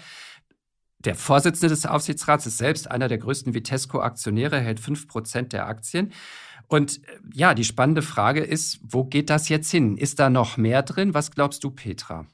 der 1.05 1.15
Vorsitzende 1.15 1.69
des 1.69 1.87
Aufsichtsrats 1.87 2.47
ist 2.47 2.59
selbst 2.59 2.91
einer 2.91 3.09
der 3.09 3.19
größten 3.19 3.55
Vitesco-Aktionäre, 3.55 4.61
hält 4.61 4.81
fünf 4.81 5.07
Prozent 5.09 5.53
der 5.53 5.67
Aktien. 5.67 6.13
Und 6.69 7.05
äh, 7.07 7.19
ja, 7.35 7.55
die 7.55 7.65
spannende 7.65 8.03
Frage 8.03 8.41
ist, 8.41 8.81
wo 8.83 9.05
geht 9.05 9.31
das 9.31 9.49
jetzt 9.49 9.71
hin? 9.71 9.97
Ist 9.97 10.19
da 10.19 10.31
noch 10.31 10.57
mehr 10.57 10.83
drin? 10.83 11.15
Was 11.15 11.31
glaubst 11.31 11.65
du, 11.65 11.71
Petra? 11.71 12.27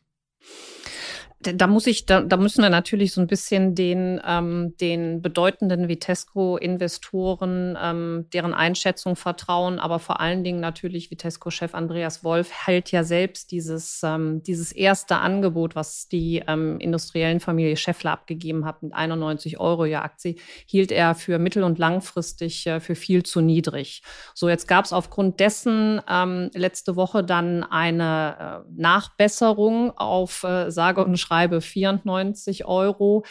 Da 1.43 1.67
muss 1.67 1.87
ich, 1.87 2.05
da, 2.05 2.21
da 2.21 2.37
müssen 2.37 2.63
wir 2.63 2.69
natürlich 2.69 3.13
so 3.13 3.21
ein 3.23 3.27
bisschen 3.27 3.75
den, 3.75 4.21
ähm, 4.27 4.75
den 4.79 5.23
bedeutenden 5.23 5.89
Vitesco-Investoren, 5.89 7.79
ähm, 7.83 8.27
deren 8.35 8.53
Einschätzung 8.53 9.17
vertrauen, 9.17 9.79
aber 9.79 10.01
vor 10.01 10.21
allen 10.21 10.45
Dingen 10.45 10.61
natürlich 10.61 11.11
Vitesco-Chef 11.11 11.75
Andreas 11.75 12.23
Wolf 12.25 12.53
hält 12.53 12.93
ja 12.93 13.05
selbst 13.05 13.53
dieses, 13.53 14.03
ähm, 14.05 14.43
dieses 14.43 14.71
erste 14.71 15.17
Angebot, 15.17 15.75
was 15.75 16.09
die 16.09 16.43
ähm, 16.47 16.79
industriellen 16.79 17.41
Familie 17.41 17.79
Scheffler 17.79 18.13
abgegeben 18.13 18.67
hat 18.67 18.83
mit 18.83 18.93
91 18.93 19.59
Euro 19.59 19.87
je 19.87 19.95
Aktie, 19.97 20.37
hielt 20.67 20.93
er 20.93 21.15
für 21.15 21.39
mittel- 21.39 21.65
und 21.65 21.79
langfristig 21.79 22.67
äh, 22.67 22.81
für 22.81 22.95
viel 22.95 23.23
zu 23.23 23.41
niedrig. 23.41 24.03
So, 24.35 24.51
jetzt 24.51 24.69
gab 24.69 24.85
es 24.85 24.93
aufgrund 24.93 25.41
dessen 25.41 26.03
ähm, 26.07 26.51
letzte 26.53 26.97
Woche 26.97 27.25
dann 27.25 27.65
eine 27.65 28.65
äh, 28.67 28.73
Nachbesserung 28.77 29.97
auf 29.97 30.45
äh, 30.45 30.71
sage 30.71 31.03
und 31.03 31.17
schreibe 31.17 31.30
94 31.31 32.65
Euro. 32.67 33.25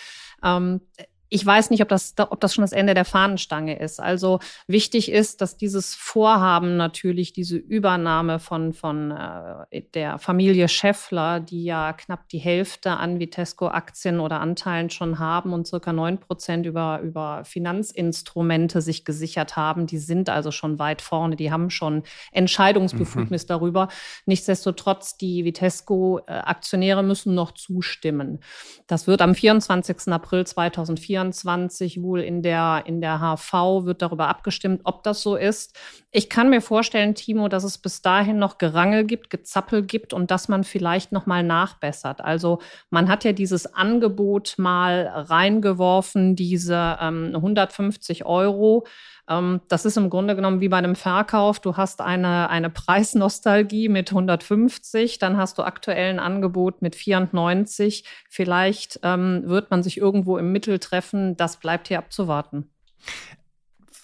Ähm, 0.43 0.81
ich 1.29 1.45
weiß 1.45 1.69
nicht, 1.69 1.81
ob 1.81 1.89
das, 1.89 2.15
ob 2.17 2.39
das 2.39 2.53
schon 2.53 2.63
das 2.63 2.71
Ende 2.71 2.95
der 2.95 3.05
Fahnenstange 3.05 3.79
ist. 3.79 3.99
Also 3.99 4.39
wichtig 4.67 5.11
ist, 5.11 5.41
dass 5.41 5.57
dieses 5.57 5.93
Vorhaben 5.93 6.75
natürlich, 6.75 7.33
diese 7.33 7.57
Übernahme 7.57 8.39
von, 8.39 8.73
von 8.73 9.11
äh, 9.11 9.81
der 9.93 10.17
Familie 10.17 10.67
Scheffler, 10.67 11.39
die 11.39 11.63
ja 11.65 11.93
knapp 11.93 12.27
die 12.29 12.39
Hälfte 12.39 12.91
an 12.91 13.19
Vitesco-Aktien 13.19 14.19
oder 14.19 14.41
Anteilen 14.41 14.89
schon 14.89 15.19
haben 15.19 15.53
und 15.53 15.67
circa 15.67 15.93
neun 15.93 16.17
Prozent 16.17 16.65
über, 16.65 16.99
über 17.01 17.43
Finanzinstrumente 17.45 18.81
sich 18.81 19.05
gesichert 19.05 19.55
haben, 19.55 19.85
die 19.85 19.99
sind 19.99 20.29
also 20.29 20.49
schon 20.49 20.79
weit 20.79 21.01
vorne, 21.01 21.35
die 21.35 21.51
haben 21.51 21.69
schon 21.69 22.03
Entscheidungsbefugnis 22.31 23.43
mhm. 23.43 23.47
darüber. 23.47 23.87
Nichtsdestotrotz, 24.25 25.17
die 25.17 25.45
Vitesco-Aktionäre 25.45 27.03
müssen 27.03 27.35
noch 27.35 27.51
zustimmen. 27.51 28.39
Das 28.87 29.05
wird 29.05 29.21
am 29.21 29.35
24. 29.35 30.11
April 30.11 30.47
2024 30.47 31.18
2024 31.27 32.01
wohl 32.01 32.21
in 32.21 32.41
der, 32.41 32.83
in 32.85 33.01
der 33.01 33.19
HV 33.19 33.85
wird 33.85 34.01
darüber 34.01 34.27
abgestimmt, 34.27 34.81
ob 34.83 35.03
das 35.03 35.21
so 35.21 35.35
ist. 35.35 35.77
Ich 36.11 36.29
kann 36.29 36.49
mir 36.49 36.61
vorstellen, 36.61 37.13
Timo, 37.13 37.49
dass 37.49 37.63
es 37.63 37.77
bis 37.77 38.01
dahin 38.01 38.39
noch 38.39 38.57
Gerangel 38.57 39.05
gibt, 39.05 39.29
Gezappel 39.29 39.83
gibt 39.83 40.13
und 40.13 40.31
dass 40.31 40.47
man 40.47 40.63
vielleicht 40.63 41.11
noch 41.11 41.25
mal 41.25 41.43
nachbessert. 41.43 42.21
Also 42.21 42.59
man 42.89 43.09
hat 43.09 43.23
ja 43.23 43.31
dieses 43.31 43.73
Angebot 43.73 44.55
mal 44.57 45.07
reingeworfen, 45.07 46.35
diese 46.35 46.97
ähm, 46.99 47.31
150 47.35 48.25
Euro. 48.25 48.85
Ähm, 49.29 49.61
das 49.67 49.85
ist 49.85 49.97
im 49.97 50.09
Grunde 50.09 50.35
genommen 50.35 50.59
wie 50.59 50.69
bei 50.69 50.77
einem 50.77 50.95
Verkauf. 50.95 51.59
Du 51.59 51.77
hast 51.77 52.01
eine, 52.01 52.49
eine 52.49 52.69
Preisnostalgie 52.69 53.87
mit 53.87 54.09
150, 54.09 55.19
dann 55.19 55.37
hast 55.37 55.57
du 55.57 55.63
aktuell 55.63 56.09
ein 56.09 56.19
Angebot 56.19 56.81
mit 56.81 56.95
94. 56.95 58.03
Vielleicht 58.29 58.99
ähm, 59.03 59.43
wird 59.45 59.71
man 59.71 59.83
sich 59.83 59.97
irgendwo 59.97 60.37
im 60.37 60.51
Mittel 60.51 60.79
treffen. 60.79 61.37
Das 61.37 61.57
bleibt 61.57 61.87
hier 61.87 61.99
abzuwarten. 61.99 62.69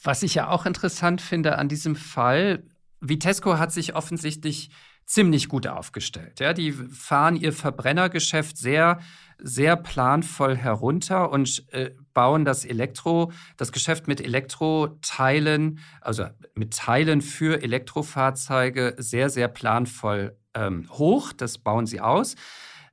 Was 0.03 0.21
ich 0.21 0.35
ja 0.35 0.49
auch 0.49 0.67
interessant 0.67 1.19
finde 1.19 1.57
an 1.57 1.67
diesem 1.67 1.95
Fall, 1.95 2.63
Vitesco 3.01 3.57
hat 3.57 3.71
sich 3.71 3.95
offensichtlich 3.95 4.69
ziemlich 5.05 5.49
gut 5.49 5.67
aufgestellt. 5.67 6.39
Ja, 6.39 6.53
die 6.53 6.71
fahren 6.71 7.35
ihr 7.35 7.53
Verbrennergeschäft 7.53 8.57
sehr, 8.57 8.99
sehr 9.37 9.75
planvoll 9.75 10.55
herunter 10.55 11.31
und 11.31 11.65
äh, 11.71 11.91
bauen 12.13 12.45
das 12.45 12.65
Elektro, 12.65 13.31
das 13.57 13.71
Geschäft 13.71 14.07
mit 14.07 14.21
Elektroteilen, 14.21 15.79
also 16.01 16.27
mit 16.55 16.75
Teilen 16.75 17.21
für 17.21 17.61
Elektrofahrzeuge 17.61 18.95
sehr, 18.97 19.29
sehr 19.29 19.47
planvoll 19.47 20.37
ähm, 20.53 20.89
hoch. 20.91 21.33
Das 21.33 21.57
bauen 21.57 21.85
sie 21.85 22.01
aus. 22.01 22.35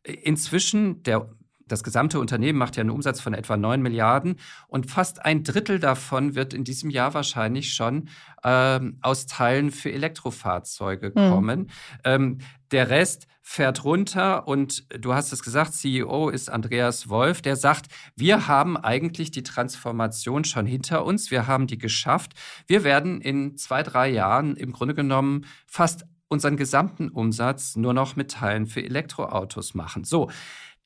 Inzwischen, 0.02 1.02
der 1.04 1.30
das 1.72 1.82
gesamte 1.82 2.20
Unternehmen 2.20 2.58
macht 2.58 2.76
ja 2.76 2.82
einen 2.82 2.90
Umsatz 2.90 3.20
von 3.20 3.32
etwa 3.32 3.56
9 3.56 3.80
Milliarden 3.80 4.36
und 4.68 4.90
fast 4.90 5.24
ein 5.24 5.42
Drittel 5.42 5.80
davon 5.80 6.34
wird 6.34 6.52
in 6.52 6.64
diesem 6.64 6.90
Jahr 6.90 7.14
wahrscheinlich 7.14 7.72
schon 7.72 8.10
ähm, 8.44 8.98
aus 9.00 9.26
Teilen 9.26 9.70
für 9.70 9.90
Elektrofahrzeuge 9.90 11.12
mhm. 11.14 11.30
kommen. 11.30 11.70
Ähm, 12.04 12.38
der 12.72 12.90
Rest 12.90 13.26
fährt 13.40 13.84
runter 13.84 14.46
und 14.46 14.84
du 15.02 15.14
hast 15.14 15.32
es 15.32 15.42
gesagt, 15.42 15.72
CEO 15.72 16.28
ist 16.28 16.50
Andreas 16.50 17.08
Wolf, 17.08 17.40
der 17.40 17.56
sagt, 17.56 17.86
wir 18.16 18.46
haben 18.46 18.76
eigentlich 18.76 19.30
die 19.30 19.42
Transformation 19.42 20.44
schon 20.44 20.66
hinter 20.66 21.04
uns, 21.06 21.30
wir 21.30 21.46
haben 21.46 21.66
die 21.66 21.78
geschafft. 21.78 22.34
Wir 22.66 22.84
werden 22.84 23.20
in 23.22 23.56
zwei, 23.56 23.82
drei 23.82 24.10
Jahren 24.10 24.56
im 24.56 24.72
Grunde 24.72 24.94
genommen 24.94 25.46
fast 25.66 26.04
unseren 26.28 26.56
gesamten 26.56 27.08
Umsatz 27.08 27.76
nur 27.76 27.94
noch 27.94 28.14
mit 28.14 28.30
Teilen 28.30 28.66
für 28.66 28.82
Elektroautos 28.82 29.74
machen. 29.74 30.04
So, 30.04 30.30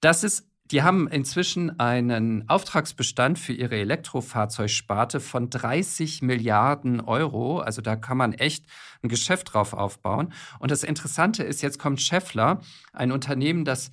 das 0.01 0.25
ist 0.25 0.49
die 0.71 0.83
haben 0.83 1.09
inzwischen 1.09 1.79
einen 1.79 2.49
Auftragsbestand 2.49 3.39
für 3.39 3.53
ihre 3.53 3.77
Elektrofahrzeugsparte 3.77 5.21
von 5.21 5.51
30 5.51 6.23
Milliarden 6.23 7.01
Euro. 7.01 7.61
Also 7.61 7.83
da 7.83 7.97
kann 7.97 8.17
man 8.17 8.33
echt 8.33 8.65
ein 9.03 9.09
Geschäft 9.09 9.55
drauf 9.55 9.73
aufbauen. 9.73 10.33
Und 10.59 10.71
das 10.71 10.83
Interessante 10.83 11.43
ist, 11.43 11.63
jetzt 11.63 11.79
kommt 11.79 12.01
Scheffler, 12.01 12.61
ein 12.93 13.13
Unternehmen, 13.13 13.65
das 13.65 13.91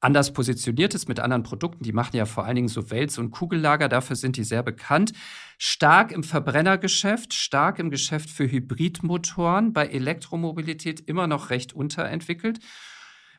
anders 0.00 0.32
positioniert 0.32 0.94
ist 0.94 1.08
mit 1.08 1.20
anderen 1.20 1.42
Produkten. 1.42 1.82
Die 1.82 1.92
machen 1.92 2.16
ja 2.16 2.26
vor 2.26 2.44
allen 2.44 2.56
Dingen 2.56 2.68
so 2.68 2.90
Wälz- 2.90 3.18
und 3.18 3.30
Kugellager, 3.30 3.88
dafür 3.88 4.16
sind 4.16 4.36
die 4.36 4.44
sehr 4.44 4.62
bekannt. 4.62 5.12
Stark 5.58 6.12
im 6.12 6.22
Verbrennergeschäft, 6.22 7.34
stark 7.34 7.78
im 7.78 7.90
Geschäft 7.90 8.30
für 8.30 8.50
Hybridmotoren, 8.50 9.72
bei 9.72 9.86
Elektromobilität 9.86 11.00
immer 11.00 11.26
noch 11.26 11.50
recht 11.50 11.72
unterentwickelt. 11.72 12.60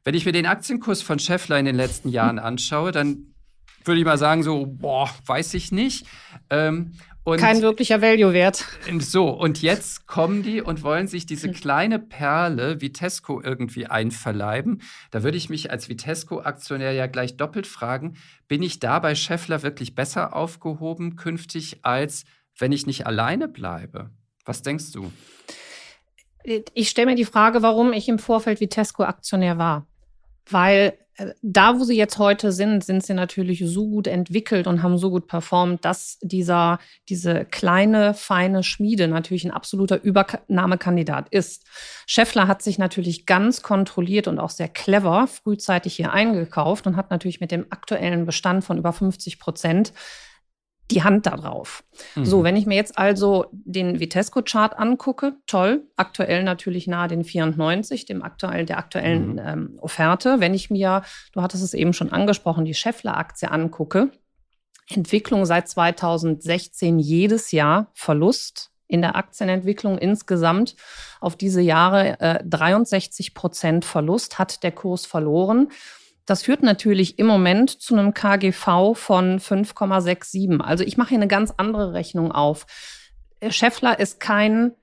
Wenn 0.08 0.16
ich 0.16 0.26
mir 0.26 0.32
den 0.32 0.46
Aktienkurs 0.46 1.02
von 1.02 1.20
Scheffler 1.20 1.60
in 1.60 1.66
den 1.66 1.76
letzten 1.76 2.08
Jahren 2.08 2.40
anschaue, 2.40 2.94
dann 2.94 3.36
würde 3.84 4.00
ich 4.00 4.06
mal 4.06 4.18
sagen, 4.18 4.42
so, 4.42 4.66
boah, 4.66 5.10
weiß 5.26 5.54
ich 5.54 5.74
nicht. 5.74 6.08
Ähm, 6.50 6.94
und 7.26 7.42
Kein 7.42 7.62
wirklicher 7.62 8.02
Value-Wert. 8.02 8.64
So, 9.00 9.28
und 9.28 9.62
jetzt 9.62 10.08
kommen 10.08 10.44
die 10.44 10.62
und 10.62 10.82
wollen 10.82 11.10
sich 11.10 11.26
diese 11.26 11.52
kleine 11.52 12.00
Perle 12.00 12.80
Vitesco 12.80 13.42
irgendwie 13.42 13.88
einverleiben. 13.88 14.82
Da 15.12 15.24
würde 15.24 15.36
ich 15.36 15.50
mich 15.50 15.72
als 15.72 15.90
Vitesco-Aktionär 15.90 16.94
ja 16.94 17.08
gleich 17.08 17.36
doppelt 17.36 17.68
fragen, 17.68 18.16
bin 18.48 18.64
ich 18.64 18.80
da 18.80 19.00
bei 19.00 19.14
Scheffler 19.14 19.62
wirklich 19.62 19.94
besser 19.94 20.34
aufgehoben 20.34 21.18
künftig, 21.18 21.80
als 21.82 22.24
wenn 22.58 22.72
ich 22.72 22.88
nicht 22.88 23.06
alleine 23.06 23.50
bleibe? 23.50 24.12
Was 24.46 24.62
denkst 24.62 24.94
du? 24.94 25.12
Ich 26.74 26.88
stelle 26.88 27.08
mir 27.08 27.16
die 27.16 27.26
Frage, 27.26 27.62
warum 27.62 27.92
ich 27.92 28.08
im 28.08 28.20
Vorfeld 28.20 28.62
Vitesco-Aktionär 28.62 29.58
war 29.58 29.86
weil 30.50 30.94
äh, 31.18 31.34
da, 31.42 31.80
wo 31.80 31.84
sie 31.84 31.98
jetzt 31.98 32.18
heute 32.18 32.52
sind, 32.52 32.84
sind 32.84 33.04
sie 33.04 33.14
natürlich 33.14 33.64
so 33.66 33.88
gut 33.88 34.08
entwickelt 34.08 34.68
und 34.68 34.84
haben 34.84 34.98
so 34.98 35.10
gut 35.10 35.28
performt, 35.28 35.84
dass 35.84 36.18
dieser, 36.22 36.80
diese 37.10 37.46
kleine, 37.46 38.14
feine 38.14 38.64
Schmiede 38.64 39.08
natürlich 39.08 39.46
ein 39.46 39.52
absoluter 39.52 40.02
Übernahmekandidat 40.02 41.30
ist. 41.30 41.66
Scheffler 42.06 42.48
hat 42.48 42.62
sich 42.62 42.78
natürlich 42.78 43.26
ganz 43.26 43.62
kontrolliert 43.62 44.28
und 44.28 44.40
auch 44.40 44.52
sehr 44.52 44.70
clever 44.70 45.28
frühzeitig 45.28 45.96
hier 45.96 46.14
eingekauft 46.14 46.88
und 46.88 46.96
hat 46.96 47.12
natürlich 47.12 47.42
mit 47.42 47.52
dem 47.52 47.66
aktuellen 47.70 48.26
Bestand 48.26 48.64
von 48.64 48.78
über 48.78 48.94
50 48.94 49.40
Prozent 49.40 49.94
die 50.92 51.04
Hand 51.04 51.26
darauf. 51.26 51.84
Mhm. 52.16 52.26
So, 52.26 52.44
wenn 52.44 52.56
ich 52.56 52.66
mir 52.66 52.76
jetzt 52.76 52.98
also 52.98 53.48
den 53.52 54.00
Vitesco-Chart 54.00 54.78
angucke, 54.78 55.36
toll, 55.46 55.84
aktuell 55.96 56.44
natürlich 56.44 56.88
nahe 56.88 57.08
den 57.08 57.24
94, 57.24 58.06
dem 58.06 58.24
aktuellen, 58.24 58.66
der 58.66 58.78
aktuellen 58.78 59.34
mhm. 59.34 59.40
ähm, 59.40 59.80
Offerte. 59.82 60.40
Wenn 60.40 60.54
ich 60.54 60.70
mir, 60.70 61.04
du 61.34 61.42
hattest 61.42 61.64
es 61.64 61.74
eben 61.74 61.94
schon 61.94 62.12
angesprochen, 62.12 62.66
die 62.66 62.74
Scheffler-Aktie 62.74 63.52
angucke, 63.52 64.12
Entwicklung 64.90 65.46
seit 65.46 65.68
2016 65.68 67.00
jedes 67.00 67.52
Jahr 67.52 67.92
Verlust 67.94 68.72
in 68.88 69.02
der 69.02 69.18
Aktienentwicklung 69.18 69.98
insgesamt 69.98 70.76
auf 71.20 71.36
diese 71.36 71.62
Jahre 71.62 72.20
äh, 72.22 72.44
63 72.46 73.34
Prozent 73.34 73.84
Verlust 73.84 74.40
hat 74.40 74.64
der 74.64 74.72
Kurs 74.72 75.06
verloren. 75.06 75.70
Das 76.28 76.44
führt 76.44 76.62
natürlich 76.62 77.18
im 77.20 77.26
Moment 77.26 77.70
zu 77.70 77.96
einem 77.96 78.14
KGV 78.14 78.94
von 78.94 79.40
5,67. 79.40 80.60
Also 80.60 80.84
ich 80.84 80.98
mache 80.98 81.10
hier 81.10 81.18
eine 81.18 81.30
ganz 81.30 81.54
andere 81.56 81.94
Rechnung 81.94 82.34
auf. 82.34 82.68
Scheffler 83.50 83.98
ist 83.98 84.20
kein 84.20 84.74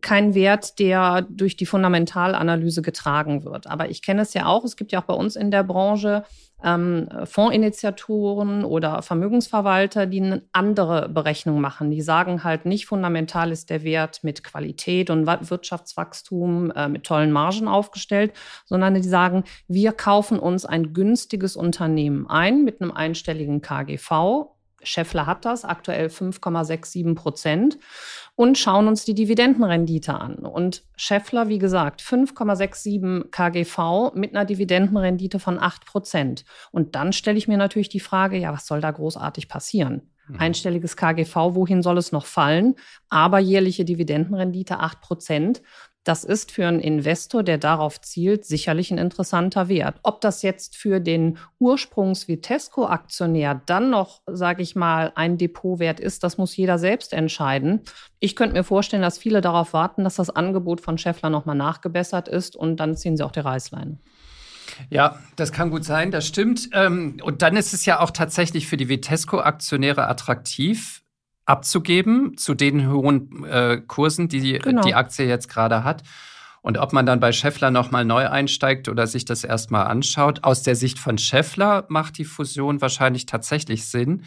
kein 0.00 0.34
Wert, 0.34 0.78
der 0.78 1.22
durch 1.22 1.56
die 1.56 1.66
Fundamentalanalyse 1.66 2.82
getragen 2.82 3.44
wird. 3.44 3.66
Aber 3.66 3.88
ich 3.88 4.02
kenne 4.02 4.22
es 4.22 4.34
ja 4.34 4.46
auch, 4.46 4.64
es 4.64 4.76
gibt 4.76 4.92
ja 4.92 5.00
auch 5.00 5.06
bei 5.06 5.14
uns 5.14 5.36
in 5.36 5.50
der 5.50 5.62
Branche 5.62 6.24
ähm, 6.64 7.08
Fondsinitiatoren 7.24 8.64
oder 8.64 9.02
Vermögensverwalter, 9.02 10.06
die 10.06 10.22
eine 10.22 10.42
andere 10.52 11.08
Berechnung 11.08 11.60
machen. 11.60 11.90
Die 11.90 12.02
sagen 12.02 12.44
halt 12.44 12.64
nicht, 12.64 12.86
fundamental 12.86 13.52
ist 13.52 13.70
der 13.70 13.84
Wert 13.84 14.24
mit 14.24 14.42
Qualität 14.42 15.10
und 15.10 15.26
Wirtschaftswachstum, 15.26 16.70
äh, 16.72 16.88
mit 16.88 17.04
tollen 17.04 17.30
Margen 17.30 17.68
aufgestellt, 17.68 18.32
sondern 18.64 18.94
die 18.94 19.02
sagen, 19.02 19.44
wir 19.68 19.92
kaufen 19.92 20.38
uns 20.38 20.64
ein 20.64 20.92
günstiges 20.94 21.56
Unternehmen 21.56 22.26
ein 22.28 22.64
mit 22.64 22.80
einem 22.80 22.90
einstelligen 22.90 23.60
KGV 23.60 24.55
Scheffler 24.86 25.26
hat 25.26 25.44
das, 25.44 25.64
aktuell 25.64 26.06
5,67 26.06 27.14
Prozent 27.14 27.78
und 28.34 28.58
schauen 28.58 28.88
uns 28.88 29.04
die 29.04 29.14
Dividendenrendite 29.14 30.14
an. 30.14 30.36
Und 30.36 30.84
Scheffler, 30.96 31.48
wie 31.48 31.58
gesagt, 31.58 32.00
5,67 32.02 33.30
KGV 33.30 34.14
mit 34.14 34.34
einer 34.34 34.44
Dividendenrendite 34.44 35.38
von 35.38 35.58
8 35.58 35.86
Prozent. 35.86 36.44
Und 36.70 36.94
dann 36.94 37.12
stelle 37.12 37.38
ich 37.38 37.48
mir 37.48 37.58
natürlich 37.58 37.88
die 37.88 38.00
Frage, 38.00 38.36
ja, 38.36 38.52
was 38.52 38.66
soll 38.66 38.80
da 38.80 38.90
großartig 38.90 39.48
passieren? 39.48 40.10
Mhm. 40.28 40.40
Einstelliges 40.40 40.96
KGV, 40.96 41.34
wohin 41.54 41.82
soll 41.82 41.98
es 41.98 42.12
noch 42.12 42.26
fallen? 42.26 42.74
Aber 43.08 43.38
jährliche 43.38 43.84
Dividendenrendite 43.84 44.80
8 44.80 45.00
Prozent. 45.00 45.62
Das 46.06 46.22
ist 46.22 46.52
für 46.52 46.68
einen 46.68 46.78
Investor, 46.78 47.42
der 47.42 47.58
darauf 47.58 48.00
zielt, 48.00 48.44
sicherlich 48.44 48.92
ein 48.92 48.98
interessanter 48.98 49.68
Wert. 49.68 49.98
Ob 50.04 50.20
das 50.20 50.42
jetzt 50.42 50.76
für 50.76 51.00
den 51.00 51.38
Ursprungs-Vitesco-Aktionär 51.58 53.60
dann 53.66 53.90
noch, 53.90 54.22
sage 54.26 54.62
ich 54.62 54.76
mal, 54.76 55.10
ein 55.16 55.36
Depotwert 55.36 55.98
ist, 55.98 56.22
das 56.22 56.38
muss 56.38 56.56
jeder 56.56 56.78
selbst 56.78 57.12
entscheiden. 57.12 57.80
Ich 58.20 58.36
könnte 58.36 58.54
mir 58.54 58.62
vorstellen, 58.62 59.02
dass 59.02 59.18
viele 59.18 59.40
darauf 59.40 59.72
warten, 59.72 60.04
dass 60.04 60.14
das 60.14 60.30
Angebot 60.30 60.80
von 60.80 60.96
Scheffler 60.96 61.28
nochmal 61.28 61.56
nachgebessert 61.56 62.28
ist 62.28 62.54
und 62.54 62.76
dann 62.76 62.96
ziehen 62.96 63.16
sie 63.16 63.24
auch 63.24 63.32
die 63.32 63.40
Reißleine. 63.40 63.98
Ja, 64.90 65.18
das 65.34 65.50
kann 65.50 65.70
gut 65.70 65.84
sein, 65.84 66.12
das 66.12 66.24
stimmt. 66.24 66.68
Ähm, 66.72 67.16
und 67.20 67.42
dann 67.42 67.56
ist 67.56 67.74
es 67.74 67.84
ja 67.84 67.98
auch 67.98 68.12
tatsächlich 68.12 68.68
für 68.68 68.76
die 68.76 68.88
Vitesco-Aktionäre 68.88 70.06
attraktiv, 70.06 71.02
abzugeben 71.46 72.36
zu 72.36 72.54
den 72.54 72.90
hohen 72.90 73.44
äh, 73.44 73.80
Kursen, 73.86 74.28
die 74.28 74.58
genau. 74.58 74.82
die 74.82 74.94
Aktie 74.94 75.26
jetzt 75.26 75.48
gerade 75.48 75.84
hat. 75.84 76.02
Und 76.60 76.78
ob 76.78 76.92
man 76.92 77.06
dann 77.06 77.20
bei 77.20 77.30
Scheffler 77.30 77.70
nochmal 77.70 78.04
neu 78.04 78.28
einsteigt 78.28 78.88
oder 78.88 79.06
sich 79.06 79.24
das 79.24 79.44
erstmal 79.44 79.86
anschaut, 79.86 80.42
aus 80.42 80.64
der 80.64 80.74
Sicht 80.74 80.98
von 80.98 81.16
Scheffler 81.16 81.84
macht 81.88 82.18
die 82.18 82.24
Fusion 82.24 82.80
wahrscheinlich 82.80 83.24
tatsächlich 83.24 83.86
Sinn, 83.86 84.24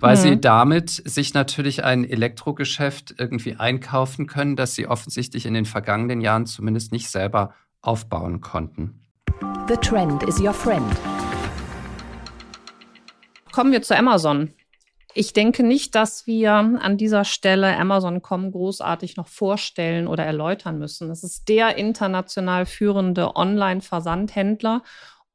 weil 0.00 0.16
mhm. 0.16 0.20
sie 0.20 0.40
damit 0.40 0.90
sich 0.90 1.34
natürlich 1.34 1.84
ein 1.84 2.08
Elektrogeschäft 2.08 3.14
irgendwie 3.18 3.56
einkaufen 3.56 4.26
können, 4.26 4.56
das 4.56 4.74
sie 4.74 4.86
offensichtlich 4.86 5.44
in 5.44 5.52
den 5.52 5.66
vergangenen 5.66 6.22
Jahren 6.22 6.46
zumindest 6.46 6.90
nicht 6.90 7.10
selber 7.10 7.52
aufbauen 7.82 8.40
konnten. 8.40 9.02
The 9.68 9.76
Trend 9.76 10.22
is 10.22 10.40
your 10.40 10.54
friend. 10.54 10.90
Kommen 13.52 13.72
wir 13.72 13.82
zu 13.82 13.94
Amazon. 13.94 14.54
Ich 15.16 15.32
denke 15.32 15.62
nicht, 15.62 15.94
dass 15.94 16.26
wir 16.26 16.52
an 16.52 16.96
dieser 16.96 17.24
Stelle 17.24 17.76
Amazon.com 17.78 18.50
großartig 18.50 19.16
noch 19.16 19.28
vorstellen 19.28 20.08
oder 20.08 20.24
erläutern 20.24 20.78
müssen. 20.78 21.08
Es 21.10 21.22
ist 21.22 21.48
der 21.48 21.76
international 21.76 22.66
führende 22.66 23.36
Online-Versandhändler 23.36 24.82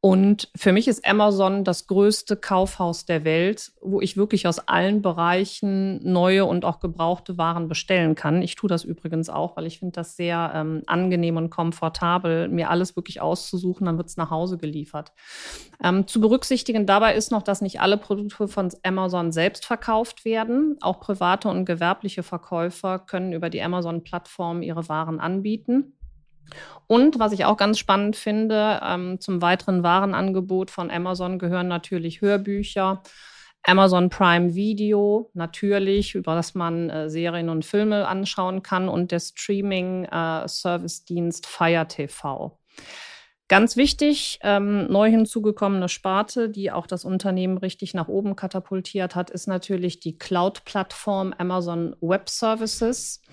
und 0.02 0.50
für 0.56 0.72
mich 0.72 0.88
ist 0.88 1.06
Amazon 1.06 1.66
das 1.66 1.86
größte 1.86 2.38
Kaufhaus 2.38 3.06
der 3.06 3.26
Welt, 3.26 3.74
wo 3.82 4.00
ich 4.00 4.16
wirklich 4.16 4.48
aus 4.48 4.60
allen 4.60 5.02
Bereichen 5.02 6.00
neue 6.10 6.46
und 6.46 6.64
auch 6.64 6.80
gebrauchte 6.80 7.38
Waren 7.38 7.68
bestellen 7.68 8.16
kann. 8.16 8.42
Ich 8.42 8.56
tue 8.56 8.70
das 8.70 8.86
übrigens 8.86 9.30
auch, 9.30 9.58
weil 9.58 9.66
ich 9.66 9.80
finde 9.80 9.96
das 9.96 10.16
sehr 10.16 10.54
ähm, 10.56 10.84
angenehm 10.86 11.36
und 11.36 11.50
komfortabel, 11.50 12.48
mir 12.48 12.70
alles 12.70 12.96
wirklich 12.96 13.20
auszusuchen, 13.20 13.88
dann 13.88 13.98
wird 13.98 14.08
es 14.08 14.16
nach 14.16 14.30
Hause 14.30 14.58
geliefert. 14.58 15.12
Ähm, 15.84 16.08
zu 16.08 16.22
berücksichtigen 16.22 16.86
dabei 16.86 17.16
ist 17.16 17.32
noch, 17.32 17.44
dass 17.44 17.60
nicht 17.60 17.82
alle 17.82 17.98
Produkte 17.98 18.48
von 18.48 18.70
Amazon 18.84 19.34
selbst 19.34 19.66
verkauft 19.66 20.24
werden. 20.24 20.78
Auch 20.80 21.02
private 21.02 21.50
und 21.50 21.66
gewerbliche 21.66 22.24
Verkäufer 22.24 23.00
können 23.00 23.34
über 23.34 23.50
die 23.50 23.62
Amazon-Plattform 23.62 24.62
ihre 24.62 24.88
Waren 24.88 25.20
anbieten. 25.20 25.99
Und 26.88 27.20
was 27.20 27.34
ich 27.34 27.46
auch 27.46 27.58
ganz 27.58 27.78
spannend 27.78 28.16
finde, 28.16 28.80
ähm, 28.84 29.20
zum 29.20 29.42
weiteren 29.42 29.84
Warenangebot 29.84 30.72
von 30.72 30.90
Amazon 30.90 31.40
gehören 31.40 31.68
natürlich 31.68 32.22
Hörbücher. 32.22 33.04
Amazon 33.64 34.10
Prime 34.10 34.56
Video, 34.56 35.30
natürlich, 35.34 36.16
über 36.16 36.34
das 36.34 36.56
man 36.56 36.90
äh, 36.90 37.10
Serien 37.10 37.50
und 37.50 37.66
Filme 37.66 38.08
anschauen 38.08 38.64
kann 38.64 38.88
und 38.90 39.12
der 39.12 39.20
Streaming-Service-Dienst 39.20 41.46
äh, 41.46 41.48
Fire 41.48 41.88
TV. 41.88 42.58
Ganz 43.50 43.76
wichtig, 43.78 44.40
ähm, 44.44 44.86
neu 44.92 45.10
hinzugekommene 45.10 45.90
Sparte, 45.90 46.50
die 46.50 46.72
auch 46.72 46.86
das 46.86 47.04
Unternehmen 47.04 47.58
richtig 47.58 47.96
nach 47.96 48.08
oben 48.08 48.36
katapultiert 48.36 49.16
hat, 49.16 49.32
ist 49.32 49.48
natürlich 49.48 50.00
die 50.00 50.20
Cloud-Plattform 50.20 51.34
Amazon 51.36 51.96
Web 52.00 52.30
Services. 52.30 53.24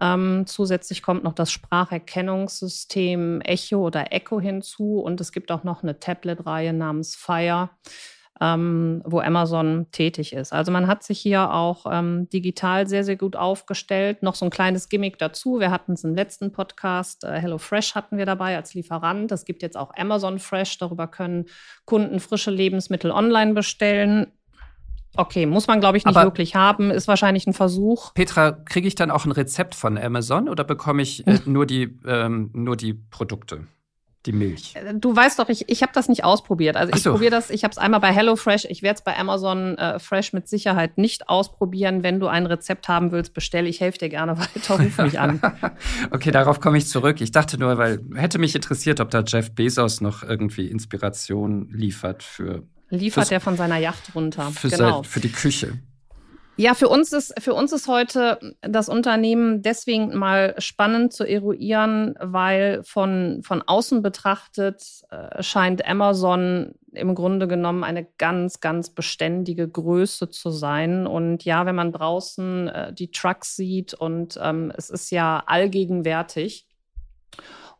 Ähm, 0.00 0.44
zusätzlich 0.46 1.02
kommt 1.02 1.24
noch 1.24 1.34
das 1.34 1.52
Spracherkennungssystem 1.52 3.40
Echo 3.42 3.86
oder 3.86 4.12
Echo 4.12 4.40
hinzu 4.40 5.00
und 5.00 5.20
es 5.20 5.32
gibt 5.32 5.52
auch 5.52 5.64
noch 5.64 5.82
eine 5.82 5.98
Tablet-Reihe 6.00 6.72
namens 6.72 7.14
Fire. 7.14 7.70
Ähm, 8.40 9.00
wo 9.04 9.20
Amazon 9.20 9.86
tätig 9.92 10.32
ist. 10.32 10.52
Also 10.52 10.72
man 10.72 10.88
hat 10.88 11.04
sich 11.04 11.20
hier 11.20 11.52
auch 11.52 11.86
ähm, 11.88 12.28
digital 12.30 12.88
sehr, 12.88 13.04
sehr 13.04 13.14
gut 13.14 13.36
aufgestellt. 13.36 14.24
Noch 14.24 14.34
so 14.34 14.44
ein 14.44 14.50
kleines 14.50 14.88
Gimmick 14.88 15.18
dazu. 15.18 15.60
Wir 15.60 15.70
hatten 15.70 15.92
es 15.92 16.02
im 16.02 16.16
letzten 16.16 16.50
Podcast, 16.50 17.22
äh, 17.22 17.38
HelloFresh 17.40 17.94
hatten 17.94 18.18
wir 18.18 18.26
dabei 18.26 18.56
als 18.56 18.74
Lieferant. 18.74 19.30
Es 19.30 19.44
gibt 19.44 19.62
jetzt 19.62 19.76
auch 19.76 19.92
Amazon 19.96 20.40
Fresh. 20.40 20.78
Darüber 20.78 21.06
können 21.06 21.44
Kunden 21.84 22.18
frische 22.18 22.50
Lebensmittel 22.50 23.12
online 23.12 23.54
bestellen. 23.54 24.32
Okay, 25.16 25.46
muss 25.46 25.66
man, 25.66 25.80
glaube 25.80 25.96
ich, 25.96 26.04
nicht 26.04 26.16
Aber 26.16 26.26
wirklich 26.26 26.54
haben. 26.54 26.90
Ist 26.90 27.08
wahrscheinlich 27.08 27.46
ein 27.46 27.52
Versuch. 27.52 28.12
Petra, 28.14 28.52
kriege 28.52 28.88
ich 28.88 28.94
dann 28.94 29.10
auch 29.10 29.24
ein 29.24 29.32
Rezept 29.32 29.74
von 29.74 29.98
Amazon 29.98 30.48
oder 30.48 30.64
bekomme 30.64 31.02
ich 31.02 31.26
äh, 31.26 31.38
nur, 31.46 31.66
die, 31.66 31.96
ähm, 32.06 32.50
nur 32.52 32.76
die 32.76 32.94
Produkte? 32.94 33.66
Die 34.26 34.32
Milch. 34.32 34.74
Äh, 34.74 34.94
du 34.94 35.14
weißt 35.14 35.38
doch, 35.38 35.50
ich, 35.50 35.68
ich 35.68 35.82
habe 35.82 35.92
das 35.94 36.08
nicht 36.08 36.24
ausprobiert. 36.24 36.76
Also 36.76 36.94
ich 36.94 37.02
so. 37.02 37.12
probiere 37.12 37.30
das, 37.30 37.50
ich 37.50 37.62
habe 37.62 37.72
es 37.72 37.78
einmal 37.78 38.00
bei 38.00 38.10
HelloFresh, 38.10 38.64
ich 38.70 38.82
werde 38.82 38.96
es 38.96 39.04
bei 39.04 39.16
Amazon 39.18 39.76
äh, 39.76 39.98
Fresh 39.98 40.32
mit 40.32 40.48
Sicherheit 40.48 40.96
nicht 40.96 41.28
ausprobieren. 41.28 42.02
Wenn 42.02 42.20
du 42.20 42.26
ein 42.26 42.46
Rezept 42.46 42.88
haben 42.88 43.12
willst, 43.12 43.34
bestelle 43.34 43.68
ich, 43.68 43.80
helfe 43.80 43.98
dir 43.98 44.08
gerne 44.08 44.38
weiter, 44.38 44.80
ruf 44.80 44.98
mich 44.98 45.20
an. 45.20 45.40
okay, 46.10 46.30
darauf 46.30 46.60
komme 46.60 46.78
ich 46.78 46.88
zurück. 46.88 47.20
Ich 47.20 47.32
dachte 47.32 47.58
nur, 47.58 47.76
weil 47.76 48.00
hätte 48.14 48.38
mich 48.38 48.54
interessiert, 48.54 49.00
ob 49.00 49.10
da 49.10 49.22
Jeff 49.26 49.54
Bezos 49.54 50.00
noch 50.00 50.22
irgendwie 50.22 50.68
Inspiration 50.68 51.68
liefert 51.70 52.22
für 52.22 52.62
Liefert 52.94 53.30
er 53.32 53.40
von 53.40 53.56
seiner 53.56 53.78
Yacht 53.78 54.14
runter. 54.14 54.50
Für, 54.50 54.68
genau. 54.68 55.02
Sein, 55.02 55.04
für 55.04 55.20
die 55.20 55.32
Küche. 55.32 55.78
Ja, 56.56 56.74
für 56.74 56.88
uns 56.88 57.12
ist 57.12 57.34
für 57.40 57.52
uns 57.52 57.72
ist 57.72 57.88
heute 57.88 58.56
das 58.60 58.88
Unternehmen 58.88 59.62
deswegen 59.62 60.16
mal 60.16 60.54
spannend 60.58 61.12
zu 61.12 61.24
eruieren, 61.24 62.14
weil 62.20 62.84
von 62.84 63.42
von 63.42 63.60
außen 63.62 64.02
betrachtet 64.02 64.84
äh, 65.10 65.42
scheint 65.42 65.84
Amazon 65.84 66.76
im 66.92 67.16
Grunde 67.16 67.48
genommen 67.48 67.82
eine 67.82 68.06
ganz 68.18 68.60
ganz 68.60 68.90
beständige 68.90 69.68
Größe 69.68 70.30
zu 70.30 70.50
sein 70.50 71.08
und 71.08 71.44
ja, 71.44 71.66
wenn 71.66 71.74
man 71.74 71.90
draußen 71.90 72.68
äh, 72.68 72.92
die 72.92 73.10
Trucks 73.10 73.56
sieht 73.56 73.92
und 73.92 74.38
ähm, 74.40 74.72
es 74.76 74.90
ist 74.90 75.10
ja 75.10 75.42
allgegenwärtig 75.46 76.68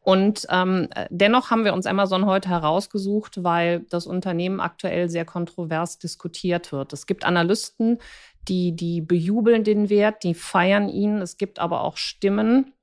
und 0.05 0.47
ähm, 0.51 0.89
dennoch 1.09 1.51
haben 1.51 1.65
wir 1.65 1.73
uns 1.73 1.87
Amazon 1.87 2.27
heute 2.27 2.51
herausgesucht, 2.51 3.43
weil 3.43 3.87
das 3.89 4.07
Unternehmen 4.07 4.61
aktuell 4.61 5.09
sehr 5.09 5.25
kontrovers 5.25 5.99
diskutiert 5.99 6.73
wird. 6.73 6.93
Es 6.93 7.07
gibt 7.07 7.25
Analysten, 7.25 7.99
die, 8.47 8.77
die 8.77 9.01
bejubeln 9.01 9.65
den 9.65 9.89
Wert, 9.89 10.23
die 10.23 10.35
feiern 10.35 10.91
ihn. 10.91 11.23
Es 11.23 11.39
gibt 11.39 11.59
aber 11.59 11.81
auch 11.81 11.97
Stimmen, 11.97 12.75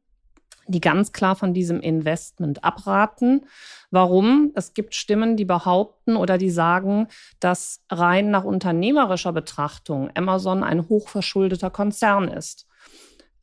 die 0.65 0.81
ganz 0.81 1.11
klar 1.11 1.35
von 1.35 1.53
diesem 1.53 1.79
Investment 1.79 2.63
abraten. 2.63 3.45
Warum? 3.91 4.51
Es 4.55 4.73
gibt 4.73 4.95
Stimmen, 4.95 5.37
die 5.37 5.45
behaupten 5.45 6.15
oder 6.15 6.39
die 6.39 6.49
sagen, 6.49 7.07
dass 7.39 7.83
rein 7.91 8.31
nach 8.31 8.45
unternehmerischer 8.45 9.31
Betrachtung 9.31 10.09
Amazon 10.15 10.63
ein 10.63 10.89
hochverschuldeter 10.89 11.69
Konzern 11.69 12.29
ist. 12.29 12.65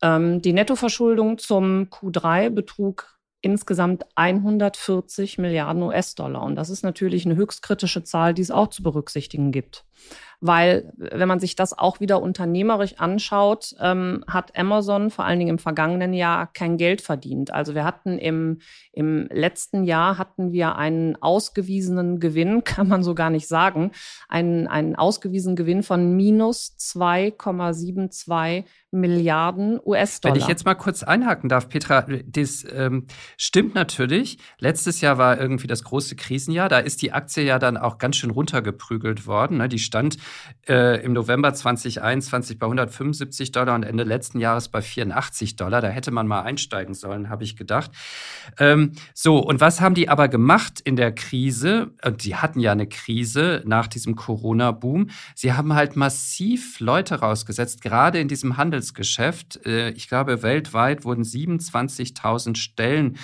Ähm, 0.02 0.42
die 0.42 0.52
Nettoverschuldung 0.52 1.38
zum 1.38 1.84
Q3 1.84 2.50
betrug 2.50 3.17
insgesamt 3.40 4.04
140 4.16 5.38
Milliarden 5.38 5.82
US-Dollar. 5.82 6.42
Und 6.42 6.56
das 6.56 6.70
ist 6.70 6.82
natürlich 6.82 7.24
eine 7.24 7.36
höchst 7.36 7.62
kritische 7.62 8.02
Zahl, 8.02 8.34
die 8.34 8.42
es 8.42 8.50
auch 8.50 8.68
zu 8.68 8.82
berücksichtigen 8.82 9.52
gibt 9.52 9.84
weil 10.40 10.92
wenn 10.96 11.26
man 11.26 11.40
sich 11.40 11.56
das 11.56 11.76
auch 11.76 11.98
wieder 12.00 12.22
unternehmerisch 12.22 12.94
anschaut, 12.98 13.74
ähm, 13.80 14.24
hat 14.28 14.56
Amazon 14.56 15.10
vor 15.10 15.24
allen 15.24 15.40
Dingen 15.40 15.50
im 15.50 15.58
vergangenen 15.58 16.12
Jahr 16.14 16.46
kein 16.52 16.76
Geld 16.76 17.00
verdient. 17.00 17.52
Also 17.52 17.74
wir 17.74 17.84
hatten 17.84 18.18
im, 18.18 18.60
im 18.92 19.26
letzten 19.32 19.82
Jahr 19.84 20.16
hatten 20.16 20.52
wir 20.52 20.76
einen 20.76 21.16
ausgewiesenen 21.20 22.20
Gewinn, 22.20 22.62
kann 22.78 22.86
man 22.88 23.02
so 23.02 23.14
gar 23.14 23.30
nicht 23.30 23.48
sagen, 23.48 23.90
einen, 24.28 24.68
einen 24.68 24.94
ausgewiesenen 24.94 25.56
Gewinn 25.56 25.82
von 25.82 26.14
minus 26.14 26.76
2,72 26.78 28.64
Milliarden 28.90 29.78
US-Dollar. 29.84 30.34
Wenn 30.34 30.40
ich 30.40 30.48
jetzt 30.48 30.64
mal 30.64 30.74
kurz 30.74 31.02
einhaken 31.02 31.50
darf, 31.50 31.68
Petra, 31.68 32.06
das 32.26 32.64
ähm, 32.72 33.06
stimmt 33.36 33.74
natürlich. 33.74 34.38
Letztes 34.60 35.02
Jahr 35.02 35.18
war 35.18 35.38
irgendwie 35.38 35.66
das 35.66 35.84
große 35.84 36.16
Krisenjahr. 36.16 36.70
Da 36.70 36.78
ist 36.78 37.02
die 37.02 37.12
Aktie 37.12 37.44
ja 37.44 37.58
dann 37.58 37.76
auch 37.76 37.98
ganz 37.98 38.16
schön 38.16 38.30
runtergeprügelt 38.30 39.26
worden. 39.26 39.58
Ne? 39.58 39.68
Die 39.68 39.78
stand 39.78 40.16
äh, 40.68 41.02
im 41.04 41.12
November 41.12 41.52
2021 41.52 42.58
bei 42.58 42.66
175 42.66 43.52
Dollar 43.52 43.74
und 43.74 43.82
Ende 43.82 44.04
letzten 44.04 44.40
Jahres 44.40 44.68
bei 44.68 44.82
84 44.82 45.56
Dollar. 45.56 45.80
Da 45.80 45.88
hätte 45.88 46.10
man 46.10 46.26
mal 46.26 46.42
einsteigen 46.42 46.94
sollen, 46.94 47.30
habe 47.30 47.44
ich 47.44 47.56
gedacht. 47.56 47.90
Ähm, 48.58 48.92
so, 49.14 49.38
und 49.38 49.60
was 49.60 49.80
haben 49.80 49.94
die 49.94 50.08
aber 50.08 50.28
gemacht 50.28 50.80
in 50.80 50.96
der 50.96 51.12
Krise? 51.12 51.92
Und 52.04 52.24
die 52.24 52.36
hatten 52.36 52.60
ja 52.60 52.72
eine 52.72 52.86
Krise 52.86 53.62
nach 53.64 53.86
diesem 53.86 54.16
Corona-Boom. 54.16 55.10
Sie 55.34 55.52
haben 55.52 55.74
halt 55.74 55.96
massiv 55.96 56.80
Leute 56.80 57.16
rausgesetzt, 57.16 57.82
gerade 57.82 58.20
in 58.20 58.28
diesem 58.28 58.56
Handelsgeschäft. 58.56 59.64
Äh, 59.66 59.90
ich 59.90 60.08
glaube, 60.08 60.42
weltweit 60.42 61.04
wurden 61.04 61.22
27.000 61.22 62.56
Stellen 62.56 63.18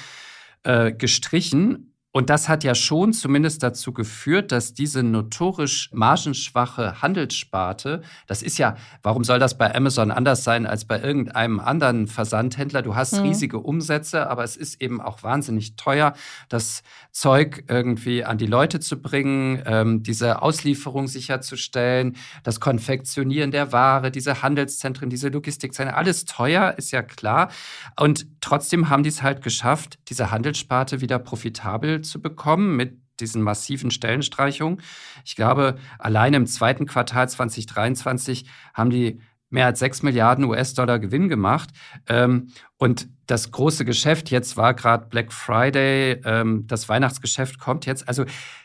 äh, 0.64 0.92
gestrichen. 0.92 1.93
Und 2.16 2.30
das 2.30 2.48
hat 2.48 2.62
ja 2.62 2.76
schon 2.76 3.12
zumindest 3.12 3.64
dazu 3.64 3.92
geführt, 3.92 4.52
dass 4.52 4.72
diese 4.72 5.02
notorisch 5.02 5.90
margenschwache 5.92 7.02
Handelssparte, 7.02 8.02
das 8.28 8.40
ist 8.40 8.56
ja, 8.56 8.76
warum 9.02 9.24
soll 9.24 9.40
das 9.40 9.58
bei 9.58 9.74
Amazon 9.74 10.12
anders 10.12 10.44
sein 10.44 10.64
als 10.64 10.84
bei 10.84 11.00
irgendeinem 11.00 11.58
anderen 11.58 12.06
Versandhändler? 12.06 12.82
Du 12.82 12.94
hast 12.94 13.14
mhm. 13.14 13.22
riesige 13.22 13.58
Umsätze, 13.58 14.30
aber 14.30 14.44
es 14.44 14.56
ist 14.56 14.80
eben 14.80 15.00
auch 15.00 15.24
wahnsinnig 15.24 15.74
teuer, 15.74 16.14
das 16.48 16.84
Zeug 17.10 17.64
irgendwie 17.66 18.22
an 18.22 18.38
die 18.38 18.46
Leute 18.46 18.78
zu 18.78 19.02
bringen, 19.02 19.60
ähm, 19.66 20.04
diese 20.04 20.40
Auslieferung 20.40 21.08
sicherzustellen, 21.08 22.14
das 22.44 22.60
Konfektionieren 22.60 23.50
der 23.50 23.72
Ware, 23.72 24.12
diese 24.12 24.40
Handelszentren, 24.40 25.10
diese 25.10 25.30
Logistikzentren, 25.30 25.96
alles 25.96 26.26
teuer, 26.26 26.74
ist 26.76 26.92
ja 26.92 27.02
klar. 27.02 27.50
Und 27.98 28.28
trotzdem 28.40 28.88
haben 28.88 29.02
die 29.02 29.08
es 29.08 29.24
halt 29.24 29.42
geschafft, 29.42 29.98
diese 30.08 30.30
Handelssparte 30.30 31.00
wieder 31.00 31.18
profitabel 31.18 32.03
zu 32.04 32.20
bekommen 32.20 32.76
mit 32.76 33.00
diesen 33.20 33.42
massiven 33.42 33.90
Stellenstreichungen. 33.90 34.82
Ich 35.24 35.36
glaube, 35.36 35.78
allein 35.98 36.34
im 36.34 36.46
zweiten 36.46 36.86
Quartal 36.86 37.28
2023 37.28 38.46
haben 38.74 38.90
die 38.90 39.20
mehr 39.50 39.66
als 39.66 39.78
6 39.78 40.02
Milliarden 40.02 40.44
US-Dollar 40.44 40.98
Gewinn 40.98 41.28
gemacht. 41.28 41.70
Ähm, 42.08 42.48
und 42.76 43.08
das 43.26 43.52
große 43.52 43.84
Geschäft, 43.84 44.30
jetzt 44.30 44.56
war 44.56 44.74
gerade 44.74 45.06
Black 45.06 45.32
Friday, 45.32 46.20
ähm, 46.24 46.66
das 46.66 46.88
Weihnachtsgeschäft 46.88 47.58
kommt 47.58 47.86
jetzt. 47.86 48.06
Also 48.08 48.24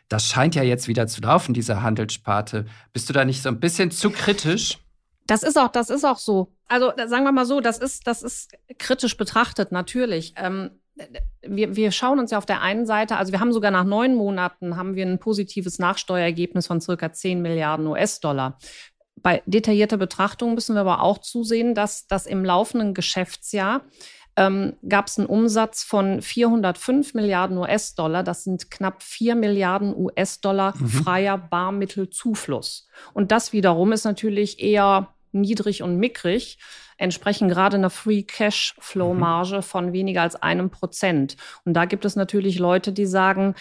das 0.10 0.26
scheint 0.26 0.56
ja 0.56 0.64
jetzt 0.64 0.88
wieder 0.88 1.08
zu 1.08 1.22
laufen, 1.22 1.54
diese 1.54 1.82
Handelssparte. 1.82 2.66
Bist 2.92 3.08
du 3.08 3.14
da 3.14 3.24
nicht 3.24 3.44
so 3.44 3.50
ein 3.50 3.60
bisschen 3.60 3.92
zu 3.92 4.10
kritisch? 4.10 4.80
Das 5.28 5.44
ist 5.44 5.58
auch, 5.58 5.70
das 5.70 5.92
ist 5.92 6.04
auch 6.04 6.18
so. 6.18 6.52
Also 6.68 6.92
sagen 6.96 7.24
wir 7.24 7.32
mal 7.32 7.46
so, 7.46 7.62
das 7.62 7.78
ist, 7.78 8.08
das 8.08 8.24
ist 8.24 8.52
kritisch 8.80 9.16
betrachtet 9.16 9.72
natürlich. 9.72 10.34
Ähm, 10.38 10.72
wir, 11.56 11.76
wir 11.76 11.92
schauen 11.92 12.20
uns 12.20 12.32
ja 12.32 12.38
auf 12.38 12.46
der 12.46 12.62
einen 12.62 12.86
Seite, 12.86 13.18
also 13.18 13.32
wir 13.32 13.40
haben 13.40 13.54
sogar 13.54 13.72
nach 13.72 13.84
neun 13.84 14.16
Monaten 14.16 14.78
haben 14.78 14.96
wir 14.96 15.06
ein 15.06 15.20
positives 15.20 15.80
Nachsteuerergebnis 15.80 16.68
von 16.68 16.82
circa 16.82 17.12
10 17.12 17.42
Milliarden 17.42 17.88
US-Dollar. 17.88 18.58
Bei 19.16 19.42
detaillierter 19.46 19.98
Betrachtung 19.98 20.54
müssen 20.54 20.76
wir 20.76 20.82
aber 20.82 21.02
auch 21.02 21.18
zusehen, 21.18 21.76
dass 21.76 22.08
das 22.08 22.26
im 22.26 22.46
laufenden 22.46 22.94
Geschäftsjahr 22.94 23.82
ähm, 24.40 24.78
gab 24.88 25.08
es 25.08 25.18
einen 25.18 25.28
Umsatz 25.28 25.84
von 25.84 26.22
405 26.22 27.14
Milliarden 27.14 27.58
US-Dollar. 27.58 28.24
Das 28.24 28.46
sind 28.46 28.72
knapp 28.72 29.04
4 29.04 29.36
Milliarden 29.36 29.94
US-Dollar 29.94 30.76
mhm. 30.78 30.88
freier 30.88 31.38
Barmittelzufluss. 31.38 32.88
Und 33.14 33.32
das 33.32 33.52
wiederum 33.52 33.92
ist 33.92 34.06
natürlich 34.06 34.62
eher 34.62 35.14
niedrig 35.32 35.84
und 35.84 35.98
mickrig 35.98 36.58
entsprechen 36.98 37.48
gerade 37.48 37.78
einer 37.78 37.90
Free 37.90 38.24
Cash 38.24 38.76
Flow 38.80 39.14
mhm. 39.14 39.20
Marge 39.22 39.62
von 39.62 39.94
weniger 39.94 40.22
als 40.22 40.36
einem 40.36 40.70
Prozent. 40.70 41.38
Und 41.66 41.74
da 41.74 41.86
gibt 41.86 42.06
es 42.06 42.16
natürlich 42.16 42.60
Leute, 42.60 42.92
die 42.92 43.06
sagen, 43.06 43.56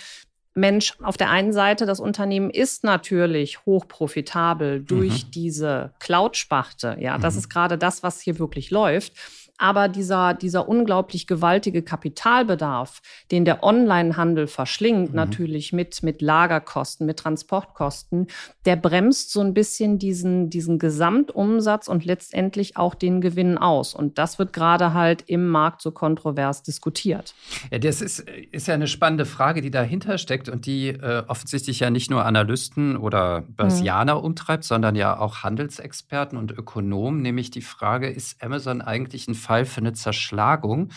Mensch, 0.55 0.95
auf 1.03 1.17
der 1.17 1.31
einen 1.31 1.53
Seite, 1.53 1.87
das 1.87 2.01
Unternehmen 2.01 2.51
ist 2.51 2.83
natürlich 2.83 3.65
hochprofitabel 3.65 4.83
durch 4.83 5.27
mhm. 5.27 5.31
diese 5.31 5.95
Cloud-Sparte. 6.01 6.97
Ja, 6.99 7.17
das 7.17 7.35
mhm. 7.35 7.39
ist 7.39 7.49
gerade 7.49 7.79
das, 7.79 8.03
was 8.03 8.21
hier 8.21 8.39
wirklich 8.39 8.71
läuft. 8.71 9.13
Aber 9.59 9.89
dieser, 9.89 10.35
dieser 10.35 10.69
unglaublich 10.69 11.27
gewaltige 11.27 11.83
Kapitalbedarf, 11.83 13.03
den 13.31 13.45
der 13.45 13.63
Onlinehandel 13.65 14.47
verschlingt, 14.47 15.11
mhm. 15.11 15.17
natürlich 15.17 15.73
mit, 15.73 16.03
mit 16.03 16.23
Lagerkosten, 16.23 17.07
mit 17.07 17.19
Transportkosten, 17.19 18.29
der 18.65 18.77
bremst 18.77 19.33
so 19.33 19.41
ein 19.41 19.55
bisschen 19.55 19.99
diesen, 19.99 20.49
diesen 20.49 20.79
Gesamtumsatz 20.79 21.89
und 21.89 22.05
letztendlich 22.05 22.77
auch 22.77 22.95
den 22.95 23.21
Gewinn 23.21 23.59
aus. 23.59 23.95
Und 23.95 24.19
das 24.19 24.39
wird 24.39 24.53
gerade 24.53 24.95
halt 24.95 25.25
im 25.27 25.49
Markt 25.49 25.83
so 25.83 25.91
kontrovers 25.91 26.63
diskutiert. 26.63 27.35
Ja, 27.73 27.79
das 27.79 28.01
ist, 28.01 28.21
ist 28.53 28.69
ja 28.69 28.75
eine 28.75 28.87
spannende 28.87 29.27
Frage, 29.27 29.61
die 29.61 29.71
dahinter 29.71 30.19
steckt 30.19 30.49
und 30.49 30.67
die 30.67 30.89
äh, 30.89 31.25
offensichtlich 31.27 31.81
ja 31.81 31.91
nicht 31.91 32.11
nur 32.11 32.25
Analysten 32.25 32.97
oder 32.97 33.43
Börsianer 33.49 34.17
mhm. 34.17 34.25
umtreibt, 34.25 34.65
sondern 34.65 34.95
ja 34.95 35.19
auch 35.19 35.43
Handelsexperten 35.43 36.39
und 36.39 36.53
Ökonomen, 36.53 37.23
nämlich 37.23 37.51
die 37.51 37.63
Frage, 37.63 38.09
ist 38.09 38.43
Amazon 38.43 38.81
eigentlich 38.81 39.27
ein 39.27 39.35
Fall 39.49 39.65
für 39.65 39.81
eine 39.81 39.95
Zerschlagung, 39.95 40.91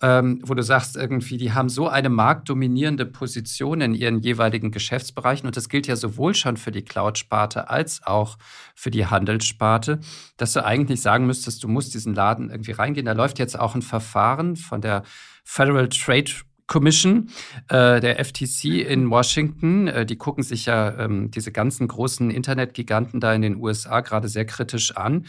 ähm, 0.00 0.40
wo 0.44 0.54
du 0.54 0.62
sagst, 0.62 0.96
irgendwie, 0.96 1.38
die 1.38 1.52
haben 1.52 1.68
so 1.68 1.88
eine 1.88 2.08
marktdominierende 2.08 3.04
Position 3.04 3.80
in 3.80 3.94
ihren 3.94 4.20
jeweiligen 4.20 4.70
Geschäftsbereichen 4.70 5.46
und 5.46 5.56
das 5.56 5.68
gilt 5.68 5.88
ja 5.88 5.96
sowohl 5.96 6.36
schon 6.36 6.56
für 6.56 6.70
die 6.70 6.82
Cloud-Sparte 6.82 7.68
als 7.68 8.06
auch 8.06 8.38
für 8.76 8.92
die 8.92 9.06
Handelssparte, 9.06 9.98
dass 10.36 10.52
du 10.52 10.64
eigentlich 10.64 11.02
sagen 11.02 11.26
müsstest, 11.26 11.64
du 11.64 11.68
musst 11.68 11.94
diesen 11.94 12.14
Laden 12.14 12.50
irgendwie 12.50 12.72
reingehen. 12.72 13.06
Da 13.06 13.12
läuft 13.12 13.40
jetzt 13.40 13.58
auch 13.58 13.74
ein 13.74 13.82
Verfahren 13.82 14.54
von 14.54 14.80
der 14.80 15.02
Federal 15.42 15.88
Trade 15.88 16.30
Commission, 16.66 17.28
äh, 17.68 18.00
der 18.00 18.24
FTC 18.24 18.86
in 18.86 19.10
Washington. 19.10 19.88
Äh, 19.88 20.06
die 20.06 20.16
gucken 20.16 20.44
sich 20.44 20.66
ja 20.66 20.96
ähm, 20.98 21.30
diese 21.30 21.52
ganzen 21.52 21.88
großen 21.88 22.30
Internetgiganten 22.30 23.20
da 23.20 23.34
in 23.34 23.42
den 23.42 23.56
USA 23.56 24.00
gerade 24.00 24.28
sehr 24.28 24.46
kritisch 24.46 24.96
an. 24.96 25.26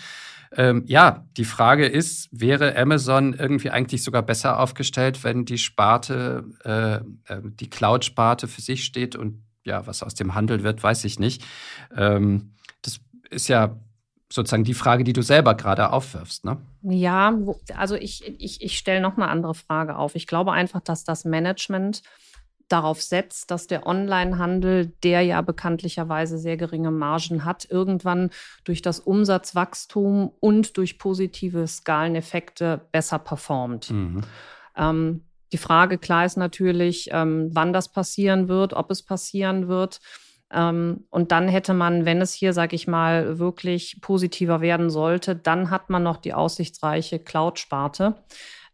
Ähm, 0.57 0.83
ja, 0.85 1.25
die 1.37 1.45
Frage 1.45 1.85
ist, 1.85 2.29
wäre 2.31 2.77
Amazon 2.77 3.33
irgendwie 3.33 3.69
eigentlich 3.69 4.03
sogar 4.03 4.21
besser 4.21 4.59
aufgestellt, 4.59 5.23
wenn 5.23 5.45
die 5.45 5.57
Sparte, 5.57 6.45
äh, 6.63 7.33
äh, 7.33 7.41
die 7.43 7.69
Cloud-Sparte 7.69 8.47
für 8.47 8.61
sich 8.61 8.85
steht 8.85 9.15
und 9.15 9.43
ja, 9.65 9.85
was 9.87 10.03
aus 10.03 10.13
dem 10.13 10.35
Handel 10.35 10.63
wird, 10.63 10.81
weiß 10.81 11.03
ich 11.05 11.19
nicht. 11.19 11.43
Ähm, 11.95 12.53
das 12.81 12.99
ist 13.29 13.47
ja 13.47 13.79
sozusagen 14.31 14.63
die 14.63 14.73
Frage, 14.73 15.03
die 15.03 15.13
du 15.13 15.21
selber 15.21 15.55
gerade 15.55 15.91
aufwirfst, 15.91 16.45
ne? 16.45 16.57
Ja, 16.81 17.33
also 17.75 17.95
ich, 17.95 18.27
ich, 18.39 18.61
ich 18.61 18.77
stelle 18.77 19.01
noch 19.01 19.17
eine 19.17 19.27
andere 19.27 19.55
Frage 19.55 19.97
auf. 19.97 20.15
Ich 20.15 20.27
glaube 20.27 20.51
einfach, 20.51 20.81
dass 20.81 21.03
das 21.03 21.25
Management 21.25 22.01
darauf 22.67 23.01
setzt, 23.01 23.51
dass 23.51 23.67
der 23.67 23.85
Onlinehandel, 23.85 24.93
der 25.03 25.21
ja 25.21 25.41
bekanntlicherweise 25.41 26.37
sehr 26.37 26.57
geringe 26.57 26.91
Margen 26.91 27.45
hat, 27.45 27.67
irgendwann 27.69 28.31
durch 28.63 28.81
das 28.81 28.99
Umsatzwachstum 28.99 30.31
und 30.39 30.77
durch 30.77 30.97
positive 30.97 31.67
Skaleneffekte 31.67 32.81
besser 32.91 33.19
performt. 33.19 33.91
Mhm. 33.91 34.21
Ähm, 34.75 35.21
die 35.51 35.57
Frage 35.57 35.97
klar 35.97 36.25
ist 36.25 36.37
natürlich, 36.37 37.09
ähm, 37.11 37.49
wann 37.53 37.71
das 37.71 37.91
passieren 37.91 38.47
wird, 38.47 38.73
ob 38.73 38.89
es 38.91 39.03
passieren 39.03 39.67
wird. 39.67 39.99
Ähm, 40.51 41.05
und 41.09 41.31
dann 41.31 41.47
hätte 41.47 41.73
man, 41.73 42.05
wenn 42.05 42.21
es 42.21 42.33
hier, 42.33 42.53
sage 42.53 42.75
ich 42.75 42.87
mal, 42.87 43.39
wirklich 43.39 43.99
positiver 44.01 44.61
werden 44.61 44.89
sollte, 44.89 45.35
dann 45.35 45.69
hat 45.69 45.89
man 45.89 46.03
noch 46.03 46.17
die 46.17 46.33
aussichtsreiche 46.33 47.19
Cloud-Sparte. 47.19 48.15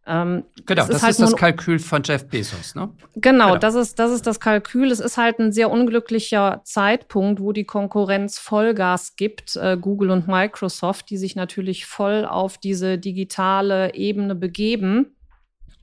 Ähm, 0.07 0.43
genau, 0.65 0.87
das 0.87 0.89
ist, 0.89 1.03
halt 1.03 1.11
ist 1.11 1.21
das 1.21 1.35
Kalkül 1.35 1.77
von 1.77 2.01
Jeff 2.03 2.27
Bezos, 2.27 2.73
ne? 2.73 2.89
Genau, 3.15 3.49
genau, 3.49 3.57
Das, 3.57 3.75
ist, 3.75 3.99
das 3.99 4.11
ist 4.11 4.25
das 4.25 4.39
Kalkül. 4.39 4.89
Es 4.89 4.99
ist 4.99 5.17
halt 5.17 5.39
ein 5.39 5.51
sehr 5.51 5.69
unglücklicher 5.69 6.61
Zeitpunkt, 6.63 7.39
wo 7.39 7.51
die 7.51 7.65
Konkurrenz 7.65 8.39
Vollgas 8.39 9.15
gibt, 9.15 9.55
äh, 9.57 9.77
Google 9.77 10.09
und 10.09 10.27
Microsoft, 10.27 11.09
die 11.11 11.17
sich 11.17 11.35
natürlich 11.35 11.85
voll 11.85 12.25
auf 12.25 12.57
diese 12.57 12.97
digitale 12.97 13.93
Ebene 13.93 14.33
begeben. 14.33 15.15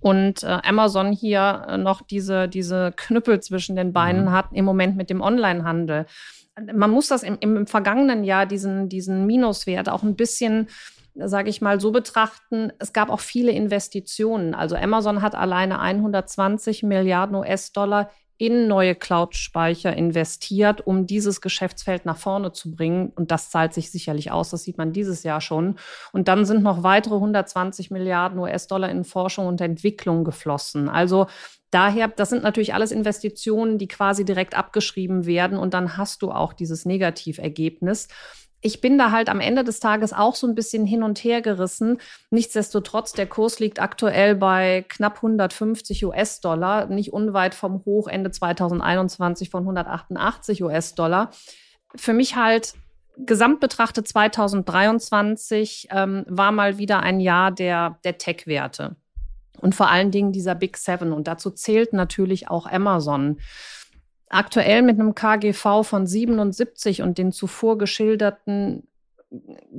Und 0.00 0.42
äh, 0.42 0.58
Amazon 0.64 1.12
hier 1.12 1.66
äh, 1.68 1.78
noch 1.78 2.02
diese, 2.02 2.48
diese 2.48 2.92
Knüppel 2.96 3.40
zwischen 3.40 3.76
den 3.76 3.92
Beinen 3.92 4.26
mhm. 4.26 4.32
hat 4.32 4.46
im 4.52 4.64
Moment 4.64 4.96
mit 4.96 5.10
dem 5.10 5.20
Onlinehandel. 5.20 6.06
Man 6.74 6.90
muss 6.90 7.06
das 7.06 7.22
im, 7.22 7.38
im 7.40 7.66
vergangenen 7.68 8.24
Jahr, 8.24 8.46
diesen, 8.46 8.88
diesen 8.88 9.26
Minuswert 9.26 9.88
auch 9.88 10.02
ein 10.02 10.16
bisschen 10.16 10.68
sage 11.24 11.50
ich 11.50 11.60
mal, 11.60 11.80
so 11.80 11.90
betrachten, 11.90 12.72
es 12.78 12.92
gab 12.92 13.10
auch 13.10 13.20
viele 13.20 13.52
Investitionen. 13.52 14.54
Also 14.54 14.76
Amazon 14.76 15.22
hat 15.22 15.34
alleine 15.34 15.80
120 15.80 16.82
Milliarden 16.82 17.36
US-Dollar 17.36 18.10
in 18.38 18.68
neue 18.68 18.94
Cloud-Speicher 18.94 19.94
investiert, 19.96 20.86
um 20.86 21.06
dieses 21.06 21.40
Geschäftsfeld 21.40 22.06
nach 22.06 22.16
vorne 22.16 22.52
zu 22.52 22.70
bringen. 22.70 23.12
Und 23.16 23.32
das 23.32 23.50
zahlt 23.50 23.74
sich 23.74 23.90
sicherlich 23.90 24.30
aus. 24.30 24.50
Das 24.50 24.62
sieht 24.62 24.78
man 24.78 24.92
dieses 24.92 25.24
Jahr 25.24 25.40
schon. 25.40 25.76
Und 26.12 26.28
dann 26.28 26.44
sind 26.44 26.62
noch 26.62 26.84
weitere 26.84 27.16
120 27.16 27.90
Milliarden 27.90 28.38
US-Dollar 28.38 28.90
in 28.90 29.02
Forschung 29.02 29.48
und 29.48 29.60
Entwicklung 29.60 30.22
geflossen. 30.22 30.88
Also 30.88 31.26
daher, 31.72 32.06
das 32.06 32.30
sind 32.30 32.44
natürlich 32.44 32.74
alles 32.74 32.92
Investitionen, 32.92 33.76
die 33.76 33.88
quasi 33.88 34.24
direkt 34.24 34.56
abgeschrieben 34.56 35.26
werden. 35.26 35.58
Und 35.58 35.74
dann 35.74 35.96
hast 35.96 36.22
du 36.22 36.30
auch 36.30 36.52
dieses 36.52 36.84
Negativergebnis 36.84 38.06
ich 38.60 38.80
bin 38.80 38.98
da 38.98 39.12
halt 39.12 39.28
am 39.28 39.40
Ende 39.40 39.62
des 39.62 39.80
Tages 39.80 40.12
auch 40.12 40.34
so 40.34 40.46
ein 40.46 40.54
bisschen 40.54 40.84
hin 40.84 41.02
und 41.02 41.22
her 41.22 41.42
gerissen. 41.42 41.98
Nichtsdestotrotz, 42.30 43.12
der 43.12 43.26
Kurs 43.26 43.60
liegt 43.60 43.80
aktuell 43.80 44.34
bei 44.34 44.84
knapp 44.88 45.16
150 45.16 46.04
US-Dollar, 46.04 46.86
nicht 46.86 47.12
unweit 47.12 47.54
vom 47.54 47.84
Hoch 47.84 48.08
Ende 48.08 48.30
2021 48.30 49.50
von 49.50 49.62
188 49.62 50.62
US-Dollar. 50.62 51.30
Für 51.94 52.12
mich 52.12 52.36
halt 52.36 52.74
gesamt 53.16 53.60
betrachtet 53.60 54.08
2023 54.08 55.88
ähm, 55.90 56.24
war 56.28 56.52
mal 56.52 56.78
wieder 56.78 57.00
ein 57.00 57.20
Jahr 57.20 57.50
der, 57.50 57.98
der 58.04 58.18
Tech-Werte 58.18 58.96
und 59.60 59.74
vor 59.74 59.90
allen 59.90 60.10
Dingen 60.10 60.32
dieser 60.32 60.54
Big 60.54 60.76
Seven. 60.76 61.12
Und 61.12 61.28
dazu 61.28 61.50
zählt 61.50 61.92
natürlich 61.92 62.48
auch 62.48 62.66
Amazon. 62.66 63.38
Aktuell 64.30 64.82
mit 64.82 65.00
einem 65.00 65.14
KGV 65.14 65.82
von 65.82 66.06
77 66.06 67.02
und 67.02 67.18
den 67.18 67.32
zuvor 67.32 67.78
geschilderten 67.78 68.86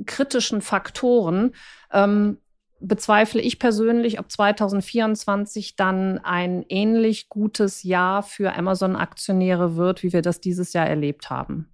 kritischen 0.06 0.60
Faktoren 0.60 1.52
ähm, 1.92 2.38
bezweifle 2.80 3.40
ich 3.40 3.58
persönlich, 3.58 4.18
ob 4.18 4.30
2024 4.30 5.76
dann 5.76 6.18
ein 6.18 6.64
ähnlich 6.68 7.28
gutes 7.28 7.82
Jahr 7.82 8.22
für 8.22 8.54
Amazon-Aktionäre 8.56 9.76
wird, 9.76 10.02
wie 10.02 10.12
wir 10.12 10.22
das 10.22 10.40
dieses 10.40 10.72
Jahr 10.72 10.86
erlebt 10.86 11.30
haben. 11.30 11.68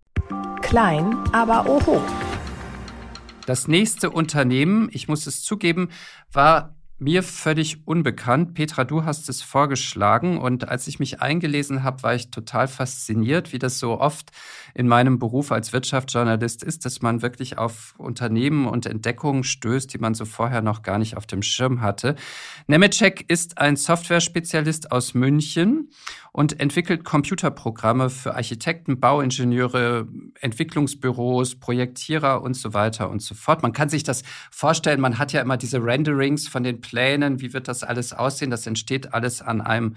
Klein, 0.63 1.17
aber 1.33 1.69
oho. 1.69 2.03
Das 3.47 3.69
nächste 3.69 4.11
Unternehmen, 4.11 4.89
ich 4.93 5.07
muss 5.07 5.29
es 5.29 5.43
zugeben, 5.45 5.91
war 6.33 6.76
mir 6.99 7.23
völlig 7.23 7.87
unbekannt. 7.87 8.55
Petra, 8.55 8.85
du 8.85 9.05
hast 9.05 9.29
es 9.29 9.43
vorgeschlagen 9.43 10.39
und 10.39 10.69
als 10.69 10.87
ich 10.87 10.99
mich 10.99 11.21
eingelesen 11.21 11.83
habe, 11.83 12.03
war 12.03 12.15
ich 12.15 12.31
total 12.31 12.69
fasziniert, 12.69 13.53
wie 13.53 13.59
das 13.59 13.79
so 13.79 14.01
oft 14.01 14.31
in 14.73 14.89
meinem 14.89 15.19
Beruf 15.19 15.53
als 15.53 15.75
Wirtschaftsjournalist 15.75 16.63
ist, 16.63 16.87
dass 16.87 17.03
man 17.03 17.21
wirklich 17.21 17.59
auf 17.59 17.95
Unternehmen 17.99 18.67
und 18.67 18.87
Entdeckungen 18.87 19.45
stößt, 19.45 19.93
die 19.93 19.99
man 19.99 20.15
so 20.15 20.25
vorher 20.25 20.63
noch 20.63 20.83
gar 20.83 20.99
nicht 20.99 21.19
auf 21.19 21.27
dem 21.27 21.43
Schirm 21.43 21.83
hatte. 21.83 22.17
Nemetschek 22.67 23.27
ist 23.29 23.59
ein 23.59 23.77
Software-Spezialist 23.77 24.91
aus 24.91 25.13
München 25.13 25.91
und 26.33 26.61
entwickelt 26.61 27.05
Computerprogramme 27.05 28.11
für 28.11 28.35
Architekten, 28.35 29.01
Bauingenieure, 29.01 30.07
Entwicklungsbüros, 30.41 31.55
Projektierer 31.55 32.43
und 32.43 32.55
so 32.55 32.75
weiter 32.75 33.09
und 33.09 33.23
so 33.23 33.35
fort. 33.35 33.63
Man 33.63 33.73
kann 33.73 33.89
sich 33.89 34.03
das 34.03 34.23
vorstellen, 34.51 35.01
man 35.01 35.19
hat 35.19 35.33
ja 35.33 35.41
immer 35.41 35.57
diese 35.57 35.83
Renderings 35.83 36.47
von 36.47 36.63
den 36.63 36.83
Plänen, 36.87 37.41
wie 37.41 37.53
wird 37.53 37.69
das 37.69 37.83
alles 37.83 38.13
aussehen? 38.13 38.51
Das 38.51 38.67
entsteht 38.67 39.13
alles 39.13 39.43
an 39.43 39.61
einem 39.61 39.97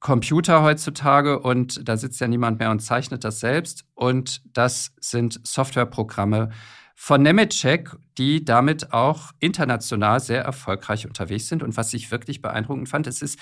Computer 0.00 0.62
heutzutage 0.62 1.38
und 1.38 1.88
da 1.88 1.96
sitzt 1.96 2.20
ja 2.20 2.28
niemand 2.28 2.58
mehr 2.58 2.70
und 2.70 2.80
zeichnet 2.80 3.24
das 3.24 3.40
selbst. 3.40 3.84
Und 3.94 4.42
das 4.52 4.92
sind 5.00 5.40
Softwareprogramme 5.46 6.50
von 6.94 7.22
Nemetschek, 7.22 7.90
die 8.18 8.44
damit 8.44 8.92
auch 8.92 9.32
international 9.40 10.20
sehr 10.20 10.42
erfolgreich 10.42 11.06
unterwegs 11.06 11.48
sind. 11.48 11.62
Und 11.62 11.76
was 11.76 11.94
ich 11.94 12.10
wirklich 12.10 12.42
beeindruckend 12.42 12.88
fand, 12.88 13.06
es 13.06 13.22
ist 13.22 13.38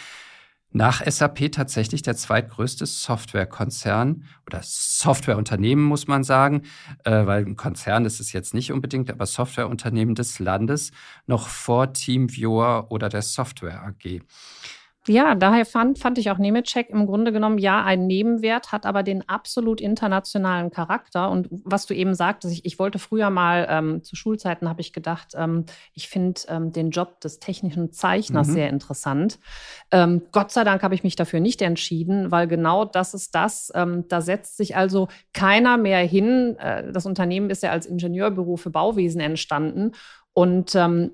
nach 0.72 1.02
SAP 1.06 1.52
tatsächlich 1.52 2.02
der 2.02 2.16
zweitgrößte 2.16 2.86
Softwarekonzern 2.86 4.24
oder 4.46 4.60
Softwareunternehmen, 4.62 5.84
muss 5.84 6.06
man 6.06 6.24
sagen, 6.24 6.62
äh, 7.04 7.26
weil 7.26 7.44
ein 7.44 7.56
Konzern 7.56 8.04
ist 8.04 8.20
es 8.20 8.32
jetzt 8.32 8.54
nicht 8.54 8.72
unbedingt, 8.72 9.10
aber 9.10 9.26
Softwareunternehmen 9.26 10.14
des 10.14 10.38
Landes 10.38 10.92
noch 11.26 11.48
vor 11.48 11.92
TeamViewer 11.92 12.86
oder 12.90 13.08
der 13.08 13.22
Software 13.22 13.82
AG. 13.82 14.22
Ja, 15.08 15.34
daher 15.34 15.66
fand, 15.66 15.98
fand 15.98 16.16
ich 16.18 16.30
auch 16.30 16.38
Nemetschek 16.38 16.88
im 16.90 17.06
Grunde 17.06 17.32
genommen 17.32 17.58
ja 17.58 17.82
einen 17.82 18.06
Nebenwert, 18.06 18.70
hat 18.70 18.86
aber 18.86 19.02
den 19.02 19.28
absolut 19.28 19.80
internationalen 19.80 20.70
Charakter. 20.70 21.28
Und 21.28 21.48
was 21.50 21.86
du 21.86 21.94
eben 21.94 22.14
sagtest, 22.14 22.54
ich, 22.54 22.64
ich 22.64 22.78
wollte 22.78 23.00
früher 23.00 23.28
mal, 23.28 23.66
ähm, 23.68 24.04
zu 24.04 24.14
Schulzeiten 24.14 24.68
habe 24.68 24.80
ich 24.80 24.92
gedacht, 24.92 25.32
ähm, 25.34 25.64
ich 25.92 26.08
finde 26.08 26.42
ähm, 26.46 26.70
den 26.72 26.90
Job 26.90 27.20
des 27.20 27.40
technischen 27.40 27.92
Zeichners 27.92 28.46
mhm. 28.46 28.52
sehr 28.52 28.68
interessant. 28.68 29.40
Ähm, 29.90 30.22
Gott 30.30 30.52
sei 30.52 30.62
Dank 30.62 30.84
habe 30.84 30.94
ich 30.94 31.02
mich 31.02 31.16
dafür 31.16 31.40
nicht 31.40 31.62
entschieden, 31.62 32.30
weil 32.30 32.46
genau 32.46 32.84
das 32.84 33.12
ist 33.12 33.34
das. 33.34 33.72
Ähm, 33.74 34.04
da 34.06 34.20
setzt 34.20 34.56
sich 34.56 34.76
also 34.76 35.08
keiner 35.32 35.78
mehr 35.78 36.06
hin. 36.06 36.56
Äh, 36.60 36.92
das 36.92 37.06
Unternehmen 37.06 37.50
ist 37.50 37.64
ja 37.64 37.70
als 37.70 37.86
Ingenieurbüro 37.86 38.56
für 38.56 38.70
Bauwesen 38.70 39.20
entstanden. 39.20 39.92
Und 40.34 40.74
ähm, 40.74 41.10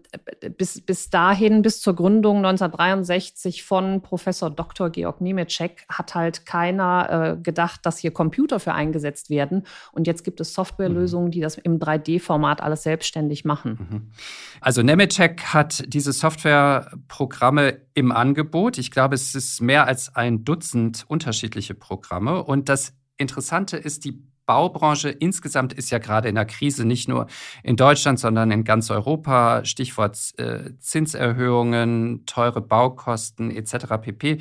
bis, 0.57 0.81
bis 0.81 1.11
dahin, 1.11 1.63
bis 1.63 1.81
zur 1.81 1.97
Gründung 1.97 2.37
1963 2.37 3.65
von 3.65 4.01
Professor 4.01 4.49
Dr. 4.49 4.91
Georg 4.91 5.21
Nemetschek, 5.21 5.85
hat 5.89 6.15
halt 6.15 6.47
keiner 6.47 7.37
äh, 7.39 7.43
gedacht, 7.43 7.85
dass 7.85 7.99
hier 7.99 8.13
Computer 8.13 8.61
für 8.61 8.75
eingesetzt 8.75 9.29
werden. 9.29 9.67
Und 9.91 10.07
jetzt 10.07 10.23
gibt 10.23 10.41
es 10.41 10.55
Softwarelösungen, 10.55 11.33
die 11.33 11.41
das 11.41 11.59
im 11.59 11.81
3D-Format 11.81 12.61
alles 12.61 12.85
selbstständig 12.85 13.45
machen. 13.45 13.89
Mhm. 13.91 14.13
Also 14.61 14.83
Nemetschek 14.83 15.47
hat 15.47 15.83
diese 15.93 16.13
Softwareprogramme 16.13 17.81
im 17.95 18.13
Angebot. 18.13 18.79
Ich 18.79 18.93
glaube, 18.93 19.17
es 19.17 19.35
ist 19.35 19.61
mehr 19.61 19.89
als 19.89 20.15
ein 20.15 20.45
Dutzend 20.45 21.05
unterschiedliche 21.09 21.75
Programme. 21.75 22.45
Und 22.45 22.69
das 22.69 22.95
Interessante 23.17 23.77
ist, 23.77 24.05
die 24.05 24.23
Baubranche 24.49 25.11
insgesamt 25.11 25.75
ist 25.75 25.91
ja 25.91 25.99
gerade 25.99 26.31
in 26.31 26.35
der 26.35 26.47
Krise, 26.47 26.87
nicht 26.87 27.07
nur 27.07 27.27
in 27.63 27.77
Deutschland, 27.77 28.19
sondern 28.19 28.51
in 28.51 28.65
ganz 28.65 28.91
Europa. 28.91 29.63
Stichwort 29.67 30.19
äh, 30.39 30.71
Zinserhöhungen, 30.79 32.25
teure 32.25 32.63
Baukosten 32.63 33.51
etc. 33.51 33.99
pp. 34.01 34.39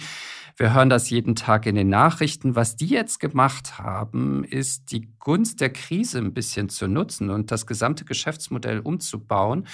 Wir 0.55 0.73
hören 0.73 0.89
das 0.89 1.09
jeden 1.09 1.35
Tag 1.35 1.65
in 1.65 1.75
den 1.75 1.89
Nachrichten. 1.89 2.55
Was 2.55 2.77
die 2.77 2.87
jetzt 2.87 3.19
gemacht 3.19 3.79
haben, 3.79 4.45
ist 4.45 4.93
die 4.93 5.09
Gunst 5.19 5.59
der 5.59 5.71
Krise 5.71 6.19
ein 6.19 6.33
bisschen 6.33 6.69
zu 6.69 6.87
nutzen 6.87 7.29
und 7.29 7.51
das 7.51 7.67
gesamte 7.67 8.05
Geschäftsmodell 8.05 8.79
umzubauen. 8.79 9.67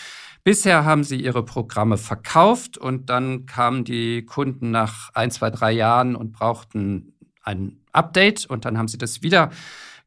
Bisher 0.43 0.83
haben 0.83 1.03
sie 1.03 1.21
ihre 1.21 1.45
Programme 1.45 1.97
verkauft 1.97 2.79
und 2.79 3.11
dann 3.11 3.45
kamen 3.45 3.83
die 3.83 4.25
Kunden 4.25 4.71
nach 4.71 5.11
ein, 5.13 5.29
zwei, 5.29 5.51
drei 5.51 5.71
Jahren 5.73 6.15
und 6.15 6.33
brauchten 6.33 7.13
ein 7.43 7.77
Update 7.91 8.47
und 8.47 8.65
dann 8.65 8.79
haben 8.79 8.87
sie 8.87 8.97
das 8.97 9.21
wieder 9.21 9.51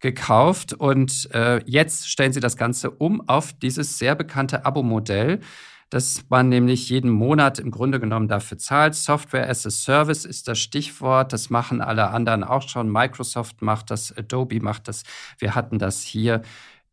gekauft 0.00 0.72
und 0.72 1.28
äh, 1.32 1.60
jetzt 1.66 2.08
stellen 2.08 2.32
sie 2.32 2.40
das 2.40 2.56
Ganze 2.56 2.90
um 2.90 3.26
auf 3.28 3.52
dieses 3.52 3.98
sehr 3.98 4.14
bekannte 4.14 4.64
Abo-Modell, 4.66 5.40
dass 5.90 6.24
man 6.28 6.48
nämlich 6.48 6.88
jeden 6.90 7.10
Monat 7.10 7.58
im 7.58 7.70
Grunde 7.70 8.00
genommen 8.00 8.28
dafür 8.28 8.58
zahlt. 8.58 8.94
Software 8.94 9.48
as 9.48 9.66
a 9.66 9.70
Service 9.70 10.24
ist 10.24 10.48
das 10.48 10.58
Stichwort. 10.58 11.32
Das 11.32 11.48
machen 11.48 11.80
alle 11.80 12.08
anderen 12.10 12.42
auch 12.44 12.68
schon. 12.68 12.90
Microsoft 12.90 13.62
macht 13.62 13.90
das, 13.90 14.16
Adobe 14.16 14.60
macht 14.60 14.88
das. 14.88 15.04
Wir 15.38 15.54
hatten 15.54 15.78
das 15.78 16.02
hier 16.02 16.42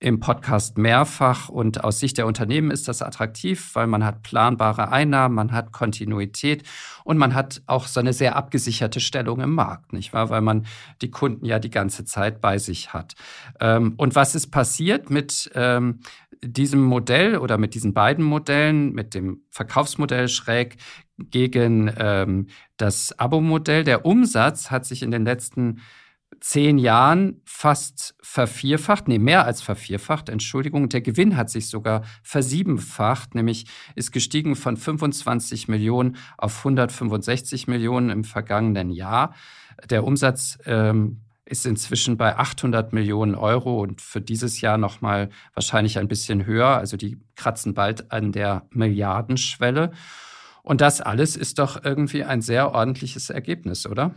im 0.03 0.19
Podcast 0.19 0.77
mehrfach 0.77 1.47
und 1.47 1.85
aus 1.85 2.01
Sicht 2.01 2.17
der 2.17 2.27
Unternehmen 2.27 2.71
ist 2.71 2.89
das 2.89 3.01
attraktiv, 3.01 3.71
weil 3.73 3.87
man 3.87 4.03
hat 4.03 4.21
planbare 4.21 4.91
Einnahmen, 4.91 5.33
man 5.33 5.53
hat 5.53 5.71
Kontinuität 5.71 6.63
und 7.05 7.17
man 7.17 7.33
hat 7.33 7.61
auch 7.67 7.87
so 7.87 8.01
eine 8.01 8.11
sehr 8.11 8.35
abgesicherte 8.35 8.99
Stellung 8.99 9.39
im 9.39 9.55
Markt, 9.55 9.93
nicht 9.93 10.11
wahr? 10.11 10.29
Weil 10.29 10.41
man 10.41 10.65
die 11.01 11.09
Kunden 11.09 11.45
ja 11.45 11.57
die 11.57 11.69
ganze 11.69 12.03
Zeit 12.03 12.41
bei 12.41 12.57
sich 12.57 12.93
hat. 12.93 13.15
Ähm, 13.61 13.93
und 13.95 14.13
was 14.13 14.35
ist 14.35 14.47
passiert 14.51 15.09
mit 15.09 15.49
ähm, 15.55 16.01
diesem 16.41 16.83
Modell 16.83 17.37
oder 17.37 17.57
mit 17.57 17.73
diesen 17.73 17.93
beiden 17.93 18.25
Modellen, 18.25 18.91
mit 18.91 19.13
dem 19.13 19.43
Verkaufsmodell 19.51 20.27
schräg 20.27 20.75
gegen 21.17 21.89
ähm, 21.97 22.47
das 22.75 23.17
Abo-Modell? 23.17 23.85
Der 23.85 24.05
Umsatz 24.05 24.69
hat 24.69 24.85
sich 24.85 25.01
in 25.01 25.11
den 25.11 25.23
letzten 25.23 25.79
zehn 26.39 26.77
Jahren 26.77 27.41
fast 27.45 28.15
vervierfacht, 28.21 29.07
nee, 29.07 29.19
mehr 29.19 29.45
als 29.45 29.61
vervierfacht, 29.61 30.29
Entschuldigung. 30.29 30.89
Der 30.89 31.01
Gewinn 31.01 31.37
hat 31.37 31.49
sich 31.49 31.69
sogar 31.69 32.03
versiebenfacht, 32.23 33.35
nämlich 33.35 33.65
ist 33.95 34.11
gestiegen 34.11 34.55
von 34.55 34.77
25 34.77 35.67
Millionen 35.67 36.17
auf 36.37 36.57
165 36.59 37.67
Millionen 37.67 38.09
im 38.09 38.23
vergangenen 38.23 38.89
Jahr. 38.89 39.33
Der 39.89 40.03
Umsatz 40.03 40.57
ähm, 40.65 41.21
ist 41.45 41.65
inzwischen 41.65 42.17
bei 42.17 42.37
800 42.37 42.93
Millionen 42.93 43.35
Euro 43.35 43.81
und 43.81 44.01
für 44.01 44.21
dieses 44.21 44.61
Jahr 44.61 44.77
nochmal 44.77 45.29
wahrscheinlich 45.53 45.99
ein 45.99 46.07
bisschen 46.07 46.45
höher. 46.45 46.67
Also 46.67 46.97
die 46.97 47.19
kratzen 47.35 47.73
bald 47.73 48.11
an 48.11 48.31
der 48.31 48.65
Milliardenschwelle. 48.71 49.91
Und 50.63 50.79
das 50.79 51.01
alles 51.01 51.35
ist 51.35 51.59
doch 51.59 51.83
irgendwie 51.83 52.23
ein 52.23 52.41
sehr 52.41 52.71
ordentliches 52.73 53.29
Ergebnis, 53.29 53.85
oder? 53.85 54.15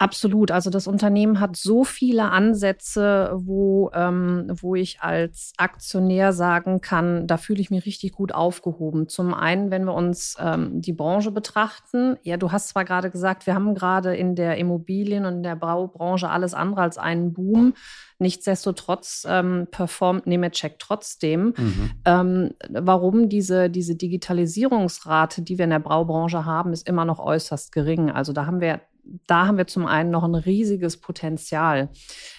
Absolut. 0.00 0.52
Also 0.52 0.70
das 0.70 0.86
Unternehmen 0.86 1.40
hat 1.40 1.56
so 1.56 1.82
viele 1.82 2.30
Ansätze, 2.30 3.32
wo, 3.34 3.90
ähm, 3.92 4.46
wo 4.60 4.76
ich 4.76 5.00
als 5.00 5.52
Aktionär 5.56 6.32
sagen 6.32 6.80
kann, 6.80 7.26
da 7.26 7.36
fühle 7.36 7.60
ich 7.60 7.70
mich 7.70 7.84
richtig 7.84 8.12
gut 8.12 8.32
aufgehoben. 8.32 9.08
Zum 9.08 9.34
einen, 9.34 9.72
wenn 9.72 9.84
wir 9.84 9.94
uns 9.94 10.36
ähm, 10.38 10.80
die 10.80 10.92
Branche 10.92 11.32
betrachten. 11.32 12.16
Ja, 12.22 12.36
du 12.36 12.52
hast 12.52 12.68
zwar 12.68 12.84
gerade 12.84 13.10
gesagt, 13.10 13.46
wir 13.46 13.56
haben 13.56 13.74
gerade 13.74 14.14
in 14.14 14.36
der 14.36 14.56
Immobilien- 14.58 15.26
und 15.26 15.38
in 15.38 15.42
der 15.42 15.56
Baubranche 15.56 16.28
alles 16.28 16.54
andere 16.54 16.82
als 16.82 16.96
einen 16.96 17.32
Boom. 17.32 17.74
Nichtsdestotrotz 18.20 19.26
ähm, 19.28 19.66
performt 19.68 20.28
Nemetschek 20.28 20.78
trotzdem. 20.78 21.54
Mhm. 21.56 21.90
Ähm, 22.04 22.50
warum 22.70 23.28
diese, 23.28 23.68
diese 23.68 23.96
Digitalisierungsrate, 23.96 25.42
die 25.42 25.58
wir 25.58 25.64
in 25.64 25.70
der 25.70 25.78
Baubranche 25.80 26.44
haben, 26.44 26.72
ist 26.72 26.88
immer 26.88 27.04
noch 27.04 27.18
äußerst 27.18 27.72
gering. 27.72 28.10
Also 28.10 28.32
da 28.32 28.46
haben 28.46 28.60
wir 28.60 28.80
da 29.26 29.46
haben 29.46 29.58
wir 29.58 29.66
zum 29.66 29.86
einen 29.86 30.10
noch 30.10 30.24
ein 30.24 30.34
riesiges 30.34 30.98
Potenzial. 30.98 31.90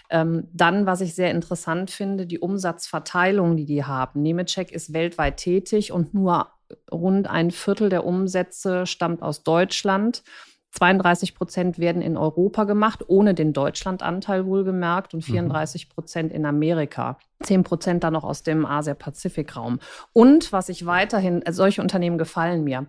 Ähm, 0.10 0.48
dann, 0.54 0.86
was 0.86 1.02
ich 1.02 1.16
sehr 1.16 1.32
interessant 1.32 1.92
finde, 1.92 2.26
die 2.26 2.40
Umsatzverteilung, 2.40 3.58
die 3.58 3.66
die 3.66 3.84
haben. 3.84 4.22
Nemetschek 4.22 4.72
ist 4.72 4.94
weltweit 4.94 5.38
tätig 5.38 5.92
und 5.92 6.14
nur 6.14 6.48
rund 6.92 7.28
ein 7.28 7.52
Viertel 7.52 7.90
der 7.90 8.06
Umsätze 8.06 8.86
stammt 8.86 9.22
aus 9.22 9.44
Deutschland. 9.44 10.24
32 10.72 11.34
Prozent 11.34 11.80
werden 11.80 12.02
in 12.02 12.16
Europa 12.16 12.64
gemacht, 12.64 13.04
ohne 13.08 13.34
den 13.34 13.54
Deutschlandanteil 13.54 14.46
wohlgemerkt 14.46 15.14
und 15.14 15.24
34 15.24 15.88
mhm. 15.88 15.94
Prozent 15.94 16.32
in 16.32 16.46
Amerika. 16.46 17.18
10 17.42 17.64
Prozent 17.64 18.04
dann 18.04 18.14
noch 18.14 18.24
aus 18.24 18.44
dem 18.44 18.66
Asia-Pazifik-Raum. 18.66 19.80
Und 20.14 20.52
was 20.52 20.70
ich 20.70 20.86
weiterhin, 20.86 21.42
solche 21.50 21.82
Unternehmen 21.82 22.18
gefallen 22.18 22.64
mir. 22.64 22.88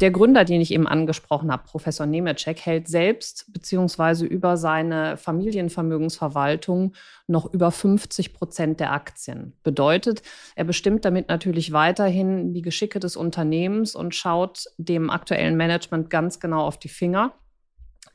Der 0.00 0.10
Gründer, 0.10 0.44
den 0.44 0.60
ich 0.60 0.72
eben 0.72 0.88
angesprochen 0.88 1.52
habe, 1.52 1.62
Professor 1.64 2.06
Nemecek, 2.06 2.60
hält 2.60 2.88
selbst 2.88 3.52
beziehungsweise 3.52 4.26
über 4.26 4.56
seine 4.56 5.16
Familienvermögensverwaltung 5.16 6.94
noch 7.28 7.52
über 7.52 7.70
50 7.70 8.34
Prozent 8.34 8.80
der 8.80 8.92
Aktien. 8.92 9.52
Bedeutet, 9.62 10.22
er 10.56 10.64
bestimmt 10.64 11.04
damit 11.04 11.28
natürlich 11.28 11.72
weiterhin 11.72 12.52
die 12.52 12.62
Geschicke 12.62 12.98
des 12.98 13.16
Unternehmens 13.16 13.94
und 13.94 14.14
schaut 14.14 14.64
dem 14.76 15.08
aktuellen 15.08 15.56
Management 15.56 16.10
ganz 16.10 16.40
genau 16.40 16.66
auf 16.66 16.78
die 16.78 16.88
Finger 16.88 17.32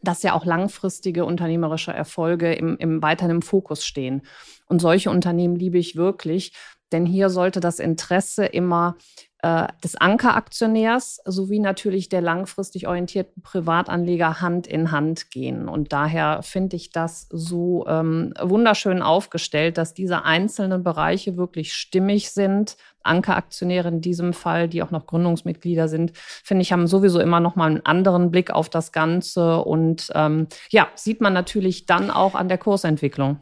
dass 0.02 0.24
ja 0.24 0.34
auch 0.34 0.46
langfristige 0.46 1.26
unternehmerische 1.26 1.92
Erfolge 1.92 2.54
im, 2.54 2.78
im 2.78 3.02
weiterhin 3.02 3.38
im 3.38 3.42
Fokus 3.42 3.84
stehen. 3.84 4.22
Und 4.68 4.80
solche 4.80 5.10
Unternehmen 5.10 5.56
liebe 5.56 5.78
ich 5.78 5.96
wirklich, 5.96 6.54
denn 6.92 7.06
hier 7.06 7.30
sollte 7.30 7.60
das 7.60 7.80
Interesse 7.80 8.46
immer 8.46 8.96
äh, 9.44 9.68
des 9.84 9.96
Ankeraktionärs 9.96 11.22
sowie 11.26 11.60
natürlich 11.60 12.10
der 12.10 12.22
langfristig 12.22 12.88
orientierten 12.88 13.44
Privatanleger 13.44 14.42
Hand 14.42 14.66
in 14.66 14.92
Hand 14.92 15.30
gehen. 15.30 15.70
Und 15.70 15.94
daher 15.94 16.42
finde 16.42 16.76
ich 16.76 16.92
das 16.92 17.28
so 17.30 17.86
ähm, 17.88 18.34
wunderschön 18.42 19.04
aufgestellt, 19.04 19.78
dass 19.78 19.94
diese 19.94 20.26
einzelnen 20.26 20.84
Bereiche 20.84 21.38
wirklich 21.38 21.74
stimmig 21.74 22.32
sind. 22.32 22.78
Ankeraktionäre 23.04 23.90
in 23.90 24.02
diesem 24.02 24.34
Fall, 24.34 24.68
die 24.68 24.82
auch 24.82 24.92
noch 24.92 25.06
Gründungsmitglieder 25.06 25.88
sind, 25.88 26.14
finde 26.18 26.64
ich, 26.64 26.74
haben 26.74 26.88
sowieso 26.88 27.20
immer 27.20 27.40
noch 27.40 27.56
mal 27.56 27.70
einen 27.70 27.86
anderen 27.86 28.32
Blick 28.32 28.50
auf 28.50 28.70
das 28.70 28.92
Ganze. 28.92 29.60
Und 29.60 30.12
ähm, 30.16 30.48
ja, 30.72 30.88
sieht 30.96 31.22
man 31.22 31.34
natürlich 31.34 31.86
dann 31.86 32.10
auch 32.10 32.34
an 32.34 32.50
der 32.50 32.58
Kursentwicklung. 32.58 33.40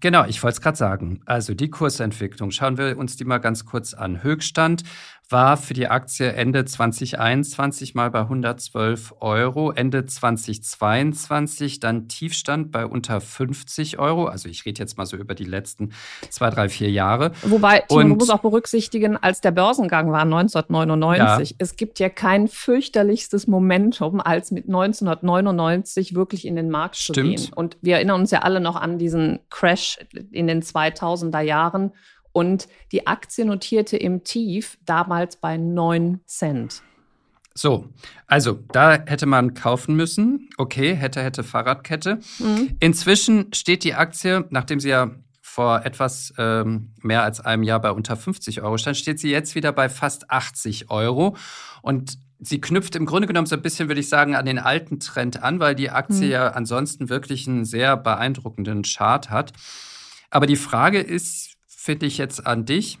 Genau, 0.00 0.24
ich 0.26 0.42
wollte 0.42 0.56
es 0.56 0.60
gerade 0.60 0.76
sagen. 0.76 1.22
Also 1.24 1.54
die 1.54 1.70
Kursentwicklung, 1.70 2.50
schauen 2.50 2.76
wir 2.76 2.98
uns 2.98 3.16
die 3.16 3.24
mal 3.24 3.38
ganz 3.38 3.64
kurz 3.64 3.94
an. 3.94 4.22
Höchststand 4.22 4.82
war 5.30 5.56
für 5.56 5.74
die 5.74 5.88
Aktie 5.88 6.32
Ende 6.32 6.64
2021 6.64 7.94
mal 7.94 8.10
bei 8.10 8.20
112 8.20 9.14
Euro, 9.20 9.72
Ende 9.72 10.06
2022 10.06 11.80
dann 11.80 12.08
Tiefstand 12.08 12.72
bei 12.72 12.86
unter 12.86 13.20
50 13.20 13.98
Euro. 13.98 14.26
Also 14.26 14.48
ich 14.48 14.64
rede 14.64 14.80
jetzt 14.80 14.96
mal 14.96 15.06
so 15.06 15.16
über 15.16 15.34
die 15.34 15.44
letzten 15.44 15.90
zwei, 16.30 16.50
drei, 16.50 16.68
vier 16.68 16.90
Jahre. 16.90 17.32
Wobei, 17.42 17.80
Timo, 17.80 18.00
Und, 18.00 18.08
du 18.08 18.14
musst 18.16 18.32
auch 18.32 18.40
berücksichtigen, 18.40 19.16
als 19.16 19.40
der 19.40 19.50
Börsengang 19.50 20.10
war 20.10 20.22
1999, 20.22 21.50
ja. 21.50 21.56
es 21.58 21.76
gibt 21.76 21.98
ja 21.98 22.08
kein 22.08 22.48
fürchterlichstes 22.48 23.46
Momentum, 23.46 24.20
als 24.20 24.50
mit 24.50 24.66
1999 24.66 26.14
wirklich 26.14 26.46
in 26.46 26.56
den 26.56 26.70
Markt 26.70 26.96
Stimmt. 26.96 27.16
zu 27.16 27.22
gehen. 27.22 27.52
Und 27.54 27.76
wir 27.82 27.96
erinnern 27.96 28.20
uns 28.20 28.30
ja 28.30 28.40
alle 28.40 28.60
noch 28.60 28.76
an 28.76 28.98
diesen 28.98 29.40
Crash 29.50 29.98
in 30.30 30.46
den 30.46 30.62
2000er 30.62 31.40
Jahren 31.40 31.92
und 32.38 32.68
die 32.92 33.08
Aktie 33.08 33.44
notierte 33.44 33.96
im 33.96 34.22
Tief 34.22 34.78
damals 34.86 35.34
bei 35.34 35.56
9 35.56 36.20
Cent. 36.24 36.82
So, 37.52 37.88
also 38.28 38.60
da 38.70 38.92
hätte 38.92 39.26
man 39.26 39.54
kaufen 39.54 39.96
müssen. 39.96 40.48
Okay, 40.56 40.94
hätte, 40.94 41.20
hätte 41.20 41.42
Fahrradkette. 41.42 42.20
Mhm. 42.38 42.76
Inzwischen 42.78 43.52
steht 43.52 43.82
die 43.82 43.94
Aktie, 43.94 44.44
nachdem 44.50 44.78
sie 44.78 44.90
ja 44.90 45.10
vor 45.42 45.84
etwas 45.84 46.32
ähm, 46.38 46.92
mehr 47.02 47.24
als 47.24 47.40
einem 47.40 47.64
Jahr 47.64 47.80
bei 47.80 47.90
unter 47.90 48.14
50 48.14 48.62
Euro 48.62 48.78
stand, 48.78 48.96
steht 48.96 49.18
sie 49.18 49.32
jetzt 49.32 49.56
wieder 49.56 49.72
bei 49.72 49.88
fast 49.88 50.30
80 50.30 50.92
Euro. 50.92 51.36
Und 51.82 52.18
sie 52.38 52.60
knüpft 52.60 52.94
im 52.94 53.04
Grunde 53.04 53.26
genommen 53.26 53.48
so 53.48 53.56
ein 53.56 53.62
bisschen, 53.62 53.88
würde 53.88 54.00
ich 54.00 54.08
sagen, 54.08 54.36
an 54.36 54.46
den 54.46 54.60
alten 54.60 55.00
Trend 55.00 55.42
an, 55.42 55.58
weil 55.58 55.74
die 55.74 55.90
Aktie 55.90 56.26
mhm. 56.26 56.30
ja 56.30 56.48
ansonsten 56.50 57.08
wirklich 57.08 57.48
einen 57.48 57.64
sehr 57.64 57.96
beeindruckenden 57.96 58.82
Chart 58.82 59.28
hat. 59.30 59.52
Aber 60.30 60.46
die 60.46 60.54
Frage 60.54 61.00
ist, 61.00 61.57
finde 61.88 62.04
ich 62.04 62.18
jetzt 62.18 62.46
an 62.46 62.66
dich. 62.66 62.98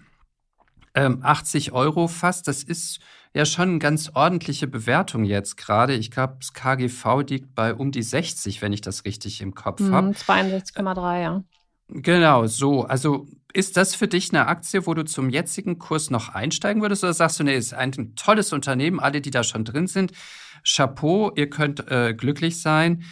Ähm, 0.94 1.18
80 1.22 1.72
Euro 1.72 2.08
fast, 2.08 2.48
das 2.48 2.62
ist 2.62 3.00
ja 3.34 3.44
schon 3.44 3.68
eine 3.68 3.78
ganz 3.80 4.12
ordentliche 4.14 4.66
Bewertung 4.66 5.24
jetzt 5.24 5.58
gerade. 5.58 5.92
Ich 5.92 6.10
glaube, 6.10 6.38
das 6.40 6.54
KGV 6.54 7.20
liegt 7.28 7.54
bei 7.54 7.74
um 7.74 7.92
die 7.92 8.02
60, 8.02 8.62
wenn 8.62 8.72
ich 8.72 8.80
das 8.80 9.04
richtig 9.04 9.42
im 9.42 9.54
Kopf 9.54 9.80
mhm, 9.80 9.92
habe. 9.92 10.08
62,3, 10.12 11.22
ja. 11.22 11.44
Genau, 11.88 12.46
so. 12.46 12.84
Also 12.84 13.26
ist 13.52 13.76
das 13.76 13.94
für 13.94 14.08
dich 14.08 14.30
eine 14.30 14.46
Aktie, 14.46 14.86
wo 14.86 14.94
du 14.94 15.04
zum 15.04 15.28
jetzigen 15.28 15.78
Kurs 15.78 16.08
noch 16.08 16.30
einsteigen 16.30 16.80
würdest? 16.80 17.04
Oder 17.04 17.12
sagst 17.12 17.38
du, 17.38 17.44
nee, 17.44 17.58
ist 17.58 17.74
ein 17.74 18.14
tolles 18.16 18.54
Unternehmen, 18.54 19.00
alle, 19.00 19.20
die 19.20 19.30
da 19.30 19.44
schon 19.44 19.66
drin 19.66 19.86
sind. 19.86 20.12
Chapeau, 20.66 21.30
ihr 21.36 21.50
könnt 21.50 21.86
äh, 21.90 22.14
glücklich 22.14 22.62
sein. 22.62 23.04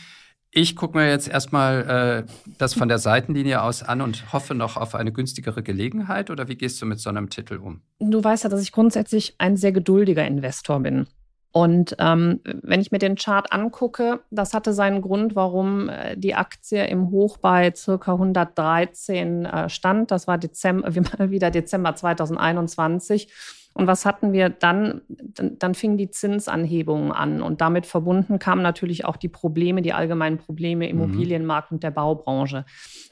Ich 0.59 0.75
gucke 0.75 0.97
mir 0.97 1.11
jetzt 1.11 1.29
erstmal 1.29 2.25
äh, 2.27 2.33
das 2.57 2.73
von 2.73 2.89
der 2.89 2.97
Seitenlinie 2.97 3.61
aus 3.61 3.83
an 3.83 4.01
und 4.01 4.33
hoffe 4.33 4.55
noch 4.55 4.79
auf 4.79 4.95
eine 4.95 5.13
günstigere 5.13 5.63
Gelegenheit. 5.63 6.31
Oder 6.31 6.49
wie 6.49 6.57
gehst 6.57 6.81
du 6.81 6.87
mit 6.87 6.99
so 6.99 7.11
einem 7.11 7.29
Titel 7.29 7.59
um? 7.59 7.83
Du 7.99 8.25
weißt 8.25 8.45
ja, 8.45 8.49
dass 8.49 8.63
ich 8.63 8.73
grundsätzlich 8.73 9.35
ein 9.37 9.59
sehr 9.59 9.73
geduldiger 9.73 10.27
Investor 10.27 10.81
bin. 10.81 11.09
Und 11.53 11.97
ähm, 11.99 12.41
wenn 12.63 12.81
ich 12.81 12.91
mir 12.91 12.99
den 12.99 13.17
Chart 13.17 13.53
angucke, 13.53 14.21
das 14.31 14.55
hatte 14.55 14.73
seinen 14.73 15.03
Grund, 15.03 15.37
warum 15.37 15.91
äh, 15.91 16.17
die 16.17 16.35
Aktie 16.35 16.87
im 16.87 17.11
Hoch 17.11 17.37
bei 17.37 17.75
circa 17.77 18.13
113 18.13 19.45
äh, 19.45 19.69
stand. 19.69 20.11
Das 20.11 20.27
war 20.27 20.39
Dezember, 20.39 20.95
wieder 21.31 21.51
Dezember 21.51 21.95
2021. 21.95 23.29
Und 23.77 23.87
was 23.87 24.07
hatten 24.07 24.33
wir 24.33 24.49
dann? 24.49 25.03
Dann, 25.09 25.59
dann 25.59 25.75
fingen 25.75 25.99
die 25.99 26.11
Zinsanhebungen 26.11 27.13
an 27.13 27.43
und 27.43 27.61
damit 27.61 27.85
verbunden 27.85 28.39
kamen 28.39 28.63
natürlich 28.63 29.05
auch 29.05 29.17
die 29.17 29.29
Probleme, 29.29 29.83
die 29.83 29.93
allgemeinen 29.93 30.39
Probleme 30.39 30.89
im 30.89 30.97
mhm. 30.97 31.03
Immobilienmarkt 31.03 31.73
und 31.73 31.83
der 31.83 31.91
Baubranche. 31.91 32.65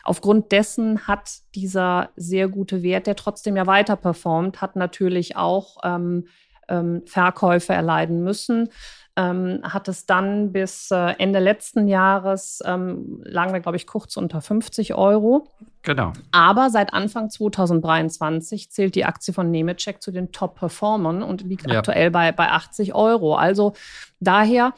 Aufgrund 0.05 0.53
dessen 0.53 1.07
hat 1.07 1.31
dieser 1.55 2.09
sehr 2.17 2.49
gute 2.49 2.83
Wert, 2.83 3.07
der 3.07 3.15
trotzdem 3.15 3.57
ja 3.57 3.67
weiter 3.67 3.97
performt, 3.97 4.63
hat 4.63 4.75
natürlich 4.75 5.37
auch 5.37 5.77
ähm, 5.85 6.29
ähm, 6.69 7.03
Verkäufe 7.05 7.75
erleiden 7.75 8.25
müssen 8.25 8.71
ähm, 9.17 9.61
hat 9.63 9.89
es 9.89 10.07
dann 10.07 10.53
bis 10.53 10.91
äh, 10.91 11.15
Ende 11.19 11.39
letzten 11.39 11.87
Jahres, 11.87 12.61
ähm, 12.65 13.23
lagen 13.25 13.53
wir, 13.53 13.61
glaube 13.61 13.77
ich, 13.77 13.87
kurz 13.87 14.17
unter 14.17 14.41
50 14.41 14.95
Euro. 14.95 15.47
Genau. 15.83 16.13
Aber 16.33 16.71
seit 16.71 16.93
Anfang 16.93 17.31
2023 17.31 18.71
zählt 18.71 18.95
die 18.95 19.05
Aktie 19.05 19.33
von 19.33 19.51
Nemetschek 19.51 20.03
zu 20.03 20.11
den 20.11 20.33
Top-Performern 20.33 21.23
und 21.23 21.43
liegt 21.43 21.71
ja. 21.71 21.79
aktuell 21.79 22.11
bei, 22.11 22.33
bei 22.33 22.51
80 22.51 22.95
Euro. 22.95 23.37
Also 23.37 23.75
daher 24.19 24.73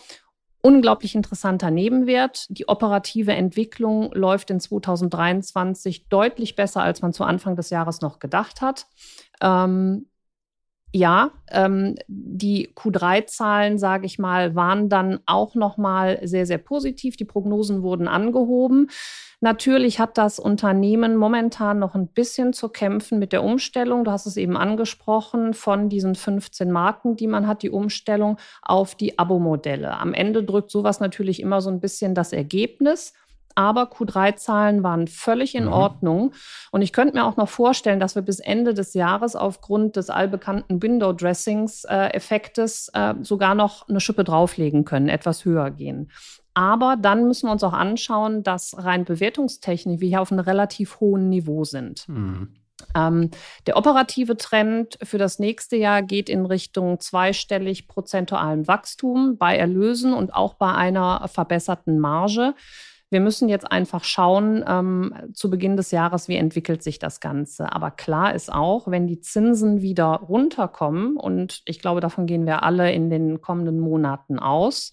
unglaublich 0.61 1.15
interessanter 1.15 1.71
Nebenwert. 1.71 2.47
Die 2.51 2.69
operative 2.69 3.33
Entwicklung 3.33 4.13
läuft 4.13 4.51
in 4.51 4.61
2023 4.61 6.09
deutlich 6.09 6.57
besser, 6.57 6.83
als 6.83 7.03
man 7.03 7.13
zu 7.13 7.25
Anfang 7.25 7.55
des 7.55 7.71
Jahres 7.71 8.01
noch 8.01 8.19
gedacht 8.19 8.61
hat. 8.61 8.87
Ähm, 9.41 10.07
ja, 10.97 11.31
ähm, 11.51 11.95
die 12.09 12.71
Q3-Zahlen, 12.75 13.79
sage 13.79 14.07
ich 14.07 14.19
mal, 14.19 14.55
waren 14.55 14.89
dann 14.89 15.21
auch 15.27 15.55
noch 15.55 15.77
mal 15.77 16.19
sehr, 16.27 16.47
sehr 16.47 16.57
positiv. 16.57 17.19
Die 17.19 17.27
Prognosen 17.27 17.83
wurden 17.83 18.09
angehoben. 18.09 18.89
Natürlich 19.43 20.01
hat 20.01 20.17
das 20.17 20.39
Unternehmen 20.39 21.17
momentan 21.17 21.79
noch 21.79 21.95
ein 21.95 22.09
bisschen 22.09 22.55
zu 22.55 22.71
kämpfen 22.71 23.19
mit 23.19 23.35
der 23.35 23.45
Umstellung. 23.45 24.05
Du 24.05 24.11
hast 24.11 24.25
es 24.25 24.39
eben 24.39 24.57
angesprochen, 24.57 25.53
von 25.53 25.91
diesen 25.91 26.15
15 26.15 26.73
Marken, 26.73 27.17
die 27.17 27.27
man 27.27 27.47
hat, 27.47 27.63
die 27.63 27.71
Umstellung 27.71 28.39
auf 28.63 28.95
die 28.95 29.19
Abo-Modelle. 29.19 29.99
Am 29.99 30.15
Ende 30.15 30.43
drückt 30.43 30.71
sowas 30.71 30.99
natürlich 30.99 31.41
immer 31.41 31.61
so 31.61 31.69
ein 31.69 31.81
bisschen 31.81 32.15
das 32.15 32.33
Ergebnis 32.33 33.13
aber 33.57 33.85
Q3-Zahlen 33.85 34.83
waren 34.83 35.09
völlig 35.09 35.55
in 35.55 35.65
mhm. 35.65 35.73
Ordnung. 35.73 36.33
Und 36.71 36.83
ich 36.83 36.93
könnte 36.93 37.17
mir 37.17 37.25
auch 37.25 37.37
noch 37.37 37.49
vorstellen, 37.49 37.99
dass 37.99 38.15
wir 38.15 38.23
bis 38.23 38.39
Ende 38.39 38.75
des 38.75 38.93
Jahres 38.95 39.35
aufgrund 39.35 39.97
des 39.97 40.11
allbekannten 40.11 40.83
Window-Dressings-Effektes 40.83 42.91
äh, 42.95 43.11
äh, 43.11 43.15
sogar 43.23 43.55
noch 43.55 43.89
eine 43.89 44.01
Schippe 44.01 44.25
drauflegen 44.25 44.85
können, 44.85 45.09
etwas 45.09 45.45
höher 45.45 45.71
gehen. 45.71 46.11
Aber 46.55 46.97
dann 46.97 47.27
müssen 47.27 47.49
wir 47.49 47.53
uns 47.53 47.65
auch 47.65 47.73
anschauen, 47.73 48.43
dass 48.43 48.75
rein 48.79 49.05
bewertungstechnisch 49.05 50.01
wir 50.01 50.09
hier 50.09 50.23
auf 50.23 50.33
einem 50.33 50.41
relativ 50.41 51.01
hohen 51.01 51.29
Niveau 51.29 51.65
sind. 51.65 52.09
Mhm. 52.09 52.55
Ähm, 52.95 53.31
der 53.67 53.77
operative 53.77 54.37
Trend 54.37 54.99
für 55.03 55.19
das 55.19 55.39
nächste 55.39 55.77
Jahr 55.77 56.03
geht 56.03 56.29
in 56.29 56.47
Richtung 56.47 57.01
zweistellig 57.01 57.89
prozentualem 57.89 58.69
Wachstum 58.69 59.39
bei 59.39 59.57
Erlösen 59.57 60.13
und 60.13 60.35
auch 60.35 60.55
bei 60.55 60.73
einer 60.73 61.27
verbesserten 61.29 61.99
Marge. 61.99 62.55
Wir 63.11 63.21
müssen 63.21 63.49
jetzt 63.49 63.71
einfach 63.71 64.03
schauen, 64.03 64.65
ähm, 64.67 65.15
zu 65.33 65.49
Beginn 65.49 65.77
des 65.77 65.93
Jahres, 65.93 66.29
wie 66.29 66.37
entwickelt 66.37 66.83
sich 66.83 66.99
das 66.99 67.21
Ganze. 67.21 67.73
Aber 67.73 67.93
klar 67.93 68.35
ist 68.35 68.53
auch, 68.53 68.89
wenn 68.89 69.07
die 69.07 69.21
Zinsen 69.21 69.81
wieder 69.81 70.07
runterkommen, 70.07 71.17
und 71.17 71.63
ich 71.67 71.79
glaube, 71.79 72.01
davon 72.01 72.27
gehen 72.27 72.47
wir 72.47 72.65
alle 72.65 72.93
in 72.93 73.09
den 73.09 73.41
kommenden 73.41 73.79
Monaten 73.79 74.39
aus, 74.39 74.91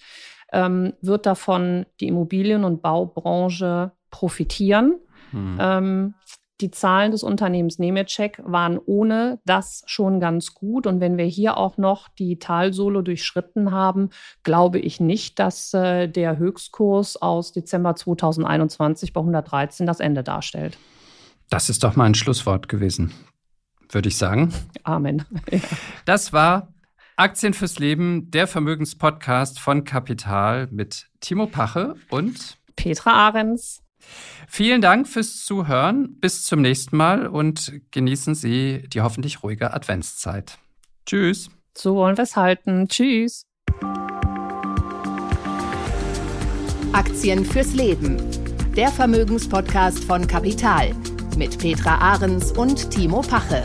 ähm, 0.52 0.94
wird 1.02 1.26
davon 1.26 1.86
die 2.00 2.08
Immobilien- 2.08 2.64
und 2.64 2.84
Baubranche 2.84 3.92
profitieren. 4.12 5.00
Hm. 5.32 5.58
Ähm, 5.60 6.14
Die 6.62 6.70
Zahlen 6.72 7.12
des 7.12 7.24
Unternehmens 7.24 7.80
Nemetschek 7.80 8.40
waren 8.46 8.78
ohne 8.78 9.40
das 9.44 9.84
schon 9.88 10.20
ganz 10.20 10.54
gut. 10.54 10.86
Und 10.86 11.00
wenn 11.00 11.18
wir 11.18 11.26
hier 11.26 11.58
auch 11.58 11.78
noch 11.78 12.10
die 12.10 12.38
Talsohle 12.38 13.04
durchschritten 13.04 13.72
haben, 13.72 14.10
glaube 14.44 14.80
ich 14.80 15.00
nicht, 15.00 15.40
dass 15.40 15.74
äh, 15.74 16.08
der 16.08 16.38
Höchstkurs 16.38 17.22
aus 17.22 17.54
Dezember 17.54 17.96
2021 17.96 19.14
bei 19.14 19.22
113 19.22 19.88
das 19.88 20.00
Ende 20.00 20.24
darstellt. 20.24 20.78
Das 21.50 21.70
ist 21.70 21.84
doch 21.84 21.96
mal 21.96 22.06
ein 22.06 22.16
Schlusswort 22.16 22.70
gewesen, 22.70 23.12
würde 23.90 24.10
ich 24.10 24.18
sagen. 24.18 24.54
Amen. 24.84 25.26
Das 26.06 26.34
war 26.34 26.74
Aktien 27.16 27.54
fürs 27.54 27.78
Leben, 27.80 28.32
der 28.32 28.48
Vermögenspodcast 28.48 29.60
von 29.60 29.84
Kapital 29.84 30.68
mit 30.72 31.08
Timo 31.20 31.46
Pache 31.46 31.96
und 32.10 32.58
Petra 32.76 33.12
Ahrens. 33.12 33.83
Vielen 34.48 34.82
Dank 34.82 35.08
fürs 35.08 35.44
Zuhören. 35.46 36.20
Bis 36.20 36.46
zum 36.46 36.62
nächsten 36.62 36.98
Mal 36.98 37.28
und 37.28 37.74
genießen 37.92 38.36
Sie 38.36 38.84
die 38.88 39.02
hoffentlich 39.02 39.44
ruhige 39.44 39.74
Adventszeit. 39.74 40.58
Tschüss. 41.06 41.50
So 41.76 41.96
wollen 41.96 42.18
wir 42.18 42.24
es 42.24 42.36
halten. 42.36 42.88
Tschüss. 42.88 43.46
Aktien 46.94 47.44
fürs 47.46 47.74
Leben. 47.74 48.18
Der 48.76 48.90
Vermögenspodcast 48.90 50.04
von 50.04 50.28
Kapital 50.28 50.94
mit 51.36 51.58
Petra 51.58 51.98
Ahrens 51.98 52.52
und 52.52 52.92
Timo 52.92 53.22
Pache. 53.22 53.64